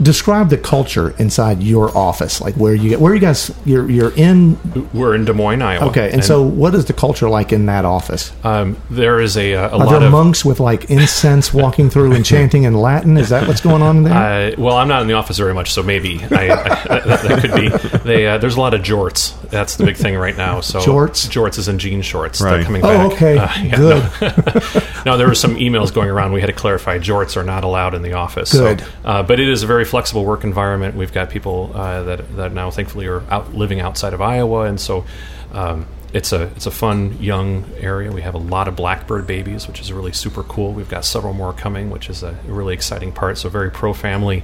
describe 0.02 0.48
the 0.48 0.59
culture 0.59 1.11
inside 1.18 1.62
your 1.62 1.96
office, 1.96 2.40
like 2.40 2.54
where 2.56 2.74
you 2.74 2.98
where 2.98 3.14
you 3.14 3.20
guys 3.20 3.54
you're 3.64 3.88
you're 3.88 4.12
in. 4.16 4.59
We're 4.92 5.14
in 5.14 5.24
Des 5.24 5.33
Moines, 5.33 5.62
Iowa. 5.62 5.87
Okay, 5.90 6.11
and, 6.11 6.24
so 6.24 6.42
what 6.42 6.74
is 6.74 6.87
the 6.87 6.92
culture 6.92 7.28
like 7.28 7.52
in 7.52 7.66
that 7.66 7.85
office? 7.85 8.33
um, 8.44 8.76
there 8.90 9.20
is 9.20 9.37
a, 9.37 9.52
a 9.52 9.68
Are 9.68 9.78
lot 9.78 9.90
there 9.90 10.06
of. 10.06 10.12
monks 10.12 10.44
with 10.44 10.61
like 10.61 10.90
incense 10.90 11.54
walking 11.54 11.90
through 11.90 12.12
and 12.12 12.24
chanting 12.24 12.64
in 12.64 12.74
Latin? 12.74 13.16
Is 13.16 13.28
that 13.28 13.46
what's 13.46 13.61
going 13.61 13.83
on 13.83 13.98
in 13.98 14.02
there? 14.04 14.14
Uh, 14.14 14.54
well, 14.59 14.76
I'm 14.76 14.88
not 14.88 15.02
in 15.02 15.09
the 15.09 15.14
office 15.14 15.38
very 15.38 15.54
much, 15.54 15.72
so 15.72 15.83
maybe 15.83 16.20
I, 16.24 16.26
I, 16.26 16.48
that, 17.06 17.22
that 17.22 17.40
could 17.40 17.54
be. 17.54 17.98
They, 17.98 18.26
uh, 18.26 18.38
there's 18.38 18.56
a 18.56 18.61
lot 18.61 18.74
of 18.74 18.83
jorts 18.83 19.37
That's 19.50 19.76
the 19.76 19.84
big 19.84 19.96
thing 19.96 20.16
right 20.16 20.36
now. 20.36 20.60
So 20.60 20.80
Jorts? 20.80 21.28
jorts 21.28 21.58
is 21.58 21.68
in 21.68 21.78
jean 21.78 22.02
shorts. 22.02 22.38
They're 22.38 22.56
Right. 22.56 22.64
coming 22.64 22.82
Oh, 22.84 22.88
back. 23.08 23.12
okay. 23.12 23.34
yeah, 23.34 23.76
Good. 23.76 24.02
No, 24.20 24.82
no, 25.12 25.16
there 25.18 25.26
were 25.28 25.34
some 25.34 25.56
emails 25.56 25.92
going 25.92 26.08
around. 26.08 26.32
We 26.32 26.40
had 26.40 26.46
to 26.48 26.52
clarify 26.52 26.98
jorts 26.98 27.36
are 27.36 27.44
not 27.44 27.64
allowed 27.64 27.94
in 27.94 28.02
the 28.02 28.12
office. 28.14 28.52
Good. 28.52 28.80
So, 28.80 28.86
uh, 29.04 29.22
but 29.22 29.40
it 29.40 29.48
is 29.48 29.62
a 29.62 29.66
very 29.66 29.84
flexible 29.84 30.24
work 30.24 30.44
environment. 30.44 30.94
We've 30.96 31.12
got 31.12 31.30
people 31.30 31.70
uh, 31.74 32.02
that 32.04 32.36
that 32.36 32.52
now 32.52 32.70
thankfully 32.70 33.06
are 33.06 33.22
out 33.30 33.54
living 33.54 33.80
outside 33.80 34.14
of 34.14 34.20
Iowa, 34.20 34.62
and 34.62 34.80
so. 34.80 35.04
Um, 35.52 35.86
it's 36.12 36.32
a 36.32 36.42
it's 36.56 36.66
a 36.66 36.72
fun 36.72 37.16
young 37.22 37.64
area. 37.78 38.10
We 38.10 38.22
have 38.22 38.34
a 38.34 38.38
lot 38.38 38.66
of 38.66 38.74
blackbird 38.74 39.28
babies, 39.28 39.68
which 39.68 39.80
is 39.80 39.92
really 39.92 40.12
super 40.12 40.42
cool. 40.42 40.72
We've 40.72 40.88
got 40.88 41.04
several 41.04 41.34
more 41.34 41.52
coming, 41.52 41.88
which 41.88 42.10
is 42.10 42.24
a 42.24 42.36
really 42.46 42.74
exciting 42.74 43.12
part. 43.12 43.38
So 43.38 43.48
very 43.48 43.70
pro 43.70 43.92
family 43.92 44.42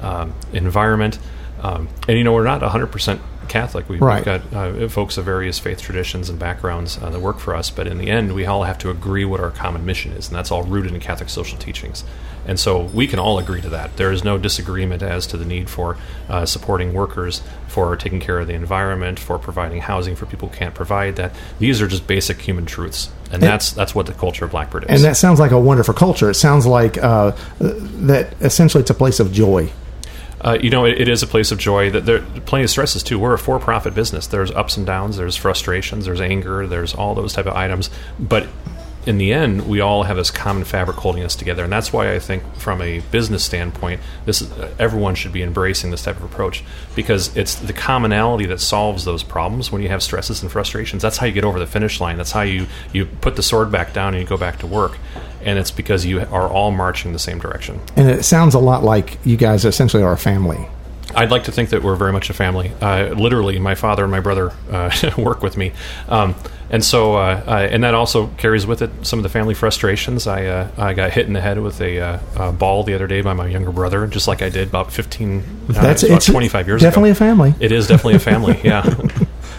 um, 0.00 0.32
environment. 0.52 1.18
Um, 1.62 1.88
and 2.06 2.16
you 2.16 2.24
know 2.24 2.32
we're 2.32 2.44
not 2.44 2.62
100 2.62 2.86
percent 2.88 3.20
Catholic. 3.48 3.88
We, 3.88 3.98
Right. 3.98 4.16
We've 4.16 4.24
got 4.24 4.54
uh, 4.54 4.88
folks 4.88 5.16
of 5.16 5.24
various 5.24 5.58
faith 5.58 5.80
traditions 5.80 6.28
and 6.28 6.38
backgrounds 6.38 6.98
uh, 7.02 7.10
that 7.10 7.20
work 7.20 7.38
for 7.38 7.54
us, 7.54 7.70
but 7.70 7.86
in 7.86 7.98
the 7.98 8.08
end, 8.08 8.34
we 8.34 8.46
all 8.46 8.62
have 8.62 8.78
to 8.78 8.90
agree 8.90 9.24
what 9.24 9.40
our 9.40 9.50
common 9.50 9.84
mission 9.84 10.12
is, 10.12 10.28
and 10.28 10.36
that's 10.36 10.50
all 10.50 10.62
rooted 10.62 10.94
in 10.94 11.00
Catholic 11.00 11.28
social 11.28 11.58
teachings. 11.58 12.04
And 12.46 12.58
so 12.58 12.84
we 12.84 13.06
can 13.06 13.18
all 13.18 13.38
agree 13.38 13.60
to 13.60 13.68
that. 13.70 13.96
There 13.96 14.10
is 14.10 14.24
no 14.24 14.38
disagreement 14.38 15.02
as 15.02 15.26
to 15.28 15.36
the 15.36 15.44
need 15.44 15.68
for 15.68 15.98
uh, 16.28 16.46
supporting 16.46 16.94
workers, 16.94 17.42
for 17.66 17.94
taking 17.96 18.20
care 18.20 18.38
of 18.38 18.46
the 18.46 18.54
environment, 18.54 19.18
for 19.18 19.38
providing 19.38 19.82
housing 19.82 20.16
for 20.16 20.24
people 20.24 20.48
who 20.48 20.56
can't 20.56 20.74
provide 20.74 21.16
that. 21.16 21.34
These 21.58 21.82
are 21.82 21.88
just 21.88 22.06
basic 22.06 22.40
human 22.40 22.64
truths, 22.64 23.10
and 23.30 23.42
that's 23.42 23.72
that's 23.72 23.94
what 23.94 24.06
the 24.06 24.14
culture 24.14 24.44
of 24.44 24.52
Blackbird 24.52 24.84
is. 24.84 24.90
And 24.90 25.04
that 25.04 25.16
sounds 25.16 25.40
like 25.40 25.50
a 25.50 25.60
wonderful 25.60 25.94
culture. 25.94 26.30
It 26.30 26.34
sounds 26.34 26.64
like 26.64 26.96
uh, 26.96 27.32
that 27.58 28.34
essentially 28.40 28.80
it's 28.82 28.90
a 28.90 28.94
place 28.94 29.20
of 29.20 29.32
joy. 29.32 29.70
Uh, 30.40 30.58
you 30.60 30.70
know, 30.70 30.84
it, 30.84 31.00
it 31.00 31.08
is 31.08 31.22
a 31.22 31.26
place 31.26 31.50
of 31.50 31.58
joy. 31.58 31.90
That 31.90 32.06
there 32.06 32.20
plenty 32.46 32.64
of 32.64 32.70
stresses 32.70 33.02
too. 33.02 33.18
We're 33.18 33.34
a 33.34 33.38
for-profit 33.38 33.94
business. 33.94 34.26
There's 34.26 34.50
ups 34.52 34.76
and 34.76 34.86
downs. 34.86 35.16
There's 35.16 35.36
frustrations. 35.36 36.04
There's 36.04 36.20
anger. 36.20 36.66
There's 36.66 36.94
all 36.94 37.14
those 37.14 37.32
type 37.32 37.46
of 37.46 37.54
items. 37.54 37.90
But 38.18 38.46
in 39.08 39.16
the 39.16 39.32
end, 39.32 39.66
we 39.66 39.80
all 39.80 40.02
have 40.02 40.18
this 40.18 40.30
common 40.30 40.64
fabric 40.64 40.98
holding 40.98 41.24
us 41.24 41.34
together, 41.34 41.64
and 41.64 41.72
that's 41.72 41.94
why 41.94 42.12
I 42.12 42.18
think, 42.18 42.42
from 42.56 42.82
a 42.82 43.00
business 43.10 43.42
standpoint, 43.42 44.02
this 44.26 44.42
is, 44.42 44.52
uh, 44.52 44.70
everyone 44.78 45.14
should 45.14 45.32
be 45.32 45.42
embracing 45.42 45.90
this 45.90 46.02
type 46.02 46.16
of 46.16 46.24
approach 46.24 46.62
because 46.94 47.34
it's 47.34 47.54
the 47.54 47.72
commonality 47.72 48.44
that 48.44 48.60
solves 48.60 49.06
those 49.06 49.22
problems. 49.22 49.72
When 49.72 49.80
you 49.80 49.88
have 49.88 50.02
stresses 50.02 50.42
and 50.42 50.52
frustrations, 50.52 51.00
that's 51.00 51.16
how 51.16 51.24
you 51.24 51.32
get 51.32 51.44
over 51.44 51.58
the 51.58 51.66
finish 51.66 52.02
line. 52.02 52.18
That's 52.18 52.32
how 52.32 52.42
you 52.42 52.66
you 52.92 53.06
put 53.06 53.36
the 53.36 53.42
sword 53.42 53.72
back 53.72 53.94
down 53.94 54.12
and 54.12 54.22
you 54.22 54.28
go 54.28 54.36
back 54.36 54.58
to 54.58 54.66
work. 54.66 54.98
And 55.42 55.58
it's 55.58 55.70
because 55.70 56.04
you 56.04 56.20
are 56.20 56.48
all 56.48 56.70
marching 56.70 57.14
the 57.14 57.18
same 57.18 57.38
direction. 57.38 57.80
And 57.96 58.10
it 58.10 58.24
sounds 58.26 58.54
a 58.54 58.58
lot 58.58 58.84
like 58.84 59.16
you 59.24 59.38
guys 59.38 59.64
essentially 59.64 60.02
are 60.02 60.12
a 60.12 60.18
family. 60.18 60.68
I'd 61.14 61.30
like 61.30 61.44
to 61.44 61.52
think 61.52 61.70
that 61.70 61.82
we're 61.82 61.96
very 61.96 62.12
much 62.12 62.30
a 62.30 62.34
family. 62.34 62.72
Uh, 62.80 63.14
literally, 63.14 63.58
my 63.58 63.74
father 63.74 64.02
and 64.04 64.10
my 64.10 64.20
brother 64.20 64.52
uh, 64.70 64.90
work 65.18 65.42
with 65.42 65.56
me, 65.56 65.72
um, 66.08 66.34
and 66.70 66.84
so 66.84 67.14
uh, 67.14 67.42
uh, 67.46 67.68
and 67.70 67.82
that 67.82 67.94
also 67.94 68.26
carries 68.36 68.66
with 68.66 68.82
it 68.82 68.90
some 69.02 69.18
of 69.18 69.22
the 69.22 69.28
family 69.30 69.54
frustrations. 69.54 70.26
I 70.26 70.44
uh, 70.46 70.68
I 70.76 70.92
got 70.92 71.12
hit 71.12 71.26
in 71.26 71.32
the 71.32 71.40
head 71.40 71.60
with 71.60 71.80
a, 71.80 71.98
uh, 72.00 72.18
a 72.36 72.52
ball 72.52 72.84
the 72.84 72.94
other 72.94 73.06
day 73.06 73.22
by 73.22 73.32
my 73.32 73.46
younger 73.46 73.72
brother, 73.72 74.06
just 74.06 74.28
like 74.28 74.42
I 74.42 74.50
did 74.50 74.68
about 74.68 74.92
fifteen, 74.92 75.42
uh, 75.70 75.72
That's 75.72 76.02
about 76.02 76.20
twenty 76.22 76.48
five 76.48 76.66
years 76.66 76.82
Definitely 76.82 77.10
ago. 77.10 77.16
a 77.16 77.20
family. 77.28 77.54
It 77.58 77.72
is 77.72 77.86
definitely 77.86 78.16
a 78.16 78.20
family. 78.20 78.60
Yeah, 78.64 78.82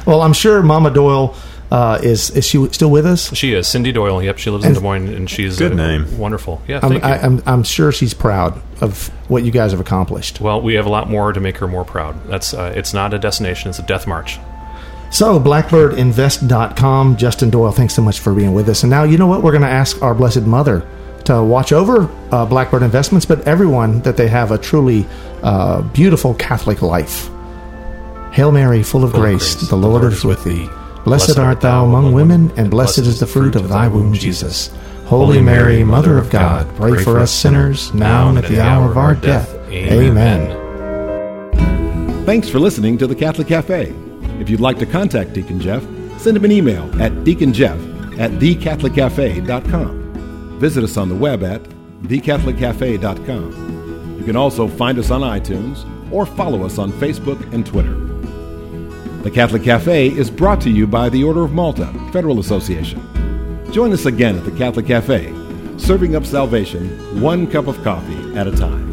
Well, 0.05 0.21
I'm 0.21 0.33
sure 0.33 0.61
Mama 0.61 0.91
Doyle 0.91 1.35
uh, 1.71 1.99
is 2.01 2.31
is 2.31 2.45
she 2.45 2.67
still 2.71 2.89
with 2.89 3.05
us? 3.05 3.33
she 3.35 3.53
is 3.53 3.67
Cindy 3.67 3.91
Doyle. 3.91 4.21
Yep, 4.21 4.37
she 4.37 4.49
lives 4.49 4.65
in 4.65 4.73
Des 4.73 4.79
Moines, 4.79 5.07
and 5.07 5.29
she's 5.29 5.57
Good 5.57 5.73
uh, 5.73 5.75
name. 5.75 6.17
Wonderful. 6.17 6.61
Yeah, 6.67 6.79
I'm, 6.81 6.89
thank 6.89 7.03
you. 7.03 7.09
I, 7.09 7.17
I'm 7.17 7.43
I'm 7.45 7.63
sure 7.63 7.91
she's 7.91 8.13
proud 8.13 8.61
of 8.81 9.07
what 9.29 9.43
you 9.43 9.51
guys 9.51 9.71
have 9.71 9.79
accomplished. 9.79 10.41
well, 10.41 10.61
we 10.61 10.73
have 10.75 10.85
a 10.85 10.89
lot 10.89 11.09
more 11.09 11.31
to 11.33 11.39
make 11.39 11.57
her 11.57 11.67
more 11.67 11.85
proud. 11.85 12.25
That's 12.27 12.53
uh, 12.53 12.73
it's 12.75 12.93
not 12.93 13.13
a 13.13 13.19
destination; 13.19 13.69
it's 13.69 13.79
a 13.79 13.83
death 13.83 14.07
march. 14.07 14.39
So, 15.11 15.39
blackbirdinvest.com. 15.39 17.17
Justin 17.17 17.49
Doyle, 17.49 17.71
thanks 17.71 17.95
so 17.95 18.01
much 18.01 18.19
for 18.19 18.33
being 18.33 18.53
with 18.53 18.69
us. 18.69 18.83
And 18.83 18.91
now, 18.91 19.03
you 19.03 19.17
know 19.17 19.25
what? 19.25 19.41
We're 19.41 19.51
going 19.51 19.63
to 19.63 19.67
ask 19.67 19.99
our 20.03 20.13
Blessed 20.13 20.43
Mother 20.43 20.87
to 21.25 21.43
watch 21.43 21.71
over 21.71 22.09
uh, 22.31 22.45
Blackbird 22.45 22.83
Investments, 22.83 23.25
but 23.25 23.47
everyone 23.47 24.01
that 24.01 24.17
they 24.17 24.27
have 24.27 24.51
a 24.51 24.57
truly 24.57 25.07
uh, 25.41 25.81
beautiful 25.81 26.35
Catholic 26.35 26.81
life. 26.81 27.27
Hail 28.31 28.51
Mary, 28.51 28.83
full 28.83 29.03
of 29.03 29.11
Full 29.11 29.19
of 29.19 29.25
grace, 29.25 29.55
grace, 29.55 29.69
the 29.69 29.75
Lord 29.75 30.13
is 30.13 30.23
with 30.23 30.43
thee. 30.43 30.69
Blessed 31.05 31.39
art 31.39 31.61
thou 31.61 31.85
among 31.85 32.13
women, 32.13 32.51
and 32.57 32.69
blessed 32.69 32.99
is 32.99 33.19
the 33.19 33.27
fruit 33.27 33.55
of 33.55 33.69
thy 33.69 33.87
womb, 33.87 34.13
Jesus. 34.13 34.71
Holy 35.05 35.41
Mary, 35.41 35.83
Mother 35.83 36.17
of 36.17 36.29
God, 36.29 36.67
pray 36.75 37.03
for 37.03 37.17
us 37.17 37.31
sinners, 37.31 37.93
now 37.93 38.29
and 38.29 38.37
at 38.37 38.45
the 38.45 38.61
hour 38.61 38.91
of 38.91 38.97
our 38.97 39.15
death. 39.15 39.49
Amen. 39.69 40.55
Thanks 42.25 42.47
for 42.47 42.59
listening 42.59 42.97
to 42.99 43.07
the 43.07 43.15
Catholic 43.15 43.47
Cafe. 43.47 43.93
If 44.39 44.49
you'd 44.49 44.59
like 44.59 44.77
to 44.79 44.85
contact 44.85 45.33
Deacon 45.33 45.59
Jeff, 45.59 45.81
send 46.19 46.37
him 46.37 46.45
an 46.45 46.51
email 46.51 46.83
at 47.01 47.11
deaconjeff 47.23 48.19
at 48.19 48.31
thecatholiccafe.com. 48.31 50.59
Visit 50.59 50.83
us 50.83 50.97
on 50.97 51.09
the 51.09 51.15
web 51.15 51.43
at 51.43 51.63
thecatholiccafe.com. 52.03 54.17
You 54.19 54.25
can 54.25 54.35
also 54.35 54.67
find 54.67 54.99
us 54.99 55.09
on 55.09 55.21
iTunes 55.21 55.85
or 56.11 56.25
follow 56.25 56.65
us 56.65 56.77
on 56.77 56.91
Facebook 56.91 57.41
and 57.53 57.65
Twitter. 57.65 58.08
The 59.21 59.29
Catholic 59.29 59.63
Cafe 59.63 60.07
is 60.07 60.31
brought 60.31 60.61
to 60.61 60.69
you 60.69 60.87
by 60.87 61.09
the 61.09 61.25
Order 61.25 61.43
of 61.43 61.51
Malta 61.51 61.87
Federal 62.13 62.39
Association. 62.39 63.01
Join 63.69 63.91
us 63.91 64.05
again 64.05 64.37
at 64.37 64.45
the 64.45 64.51
Catholic 64.51 64.85
Cafe, 64.85 65.33
serving 65.77 66.15
up 66.15 66.25
salvation 66.25 67.21
one 67.21 67.45
cup 67.45 67.67
of 67.67 67.83
coffee 67.83 68.33
at 68.35 68.47
a 68.47 68.51
time. 68.51 68.88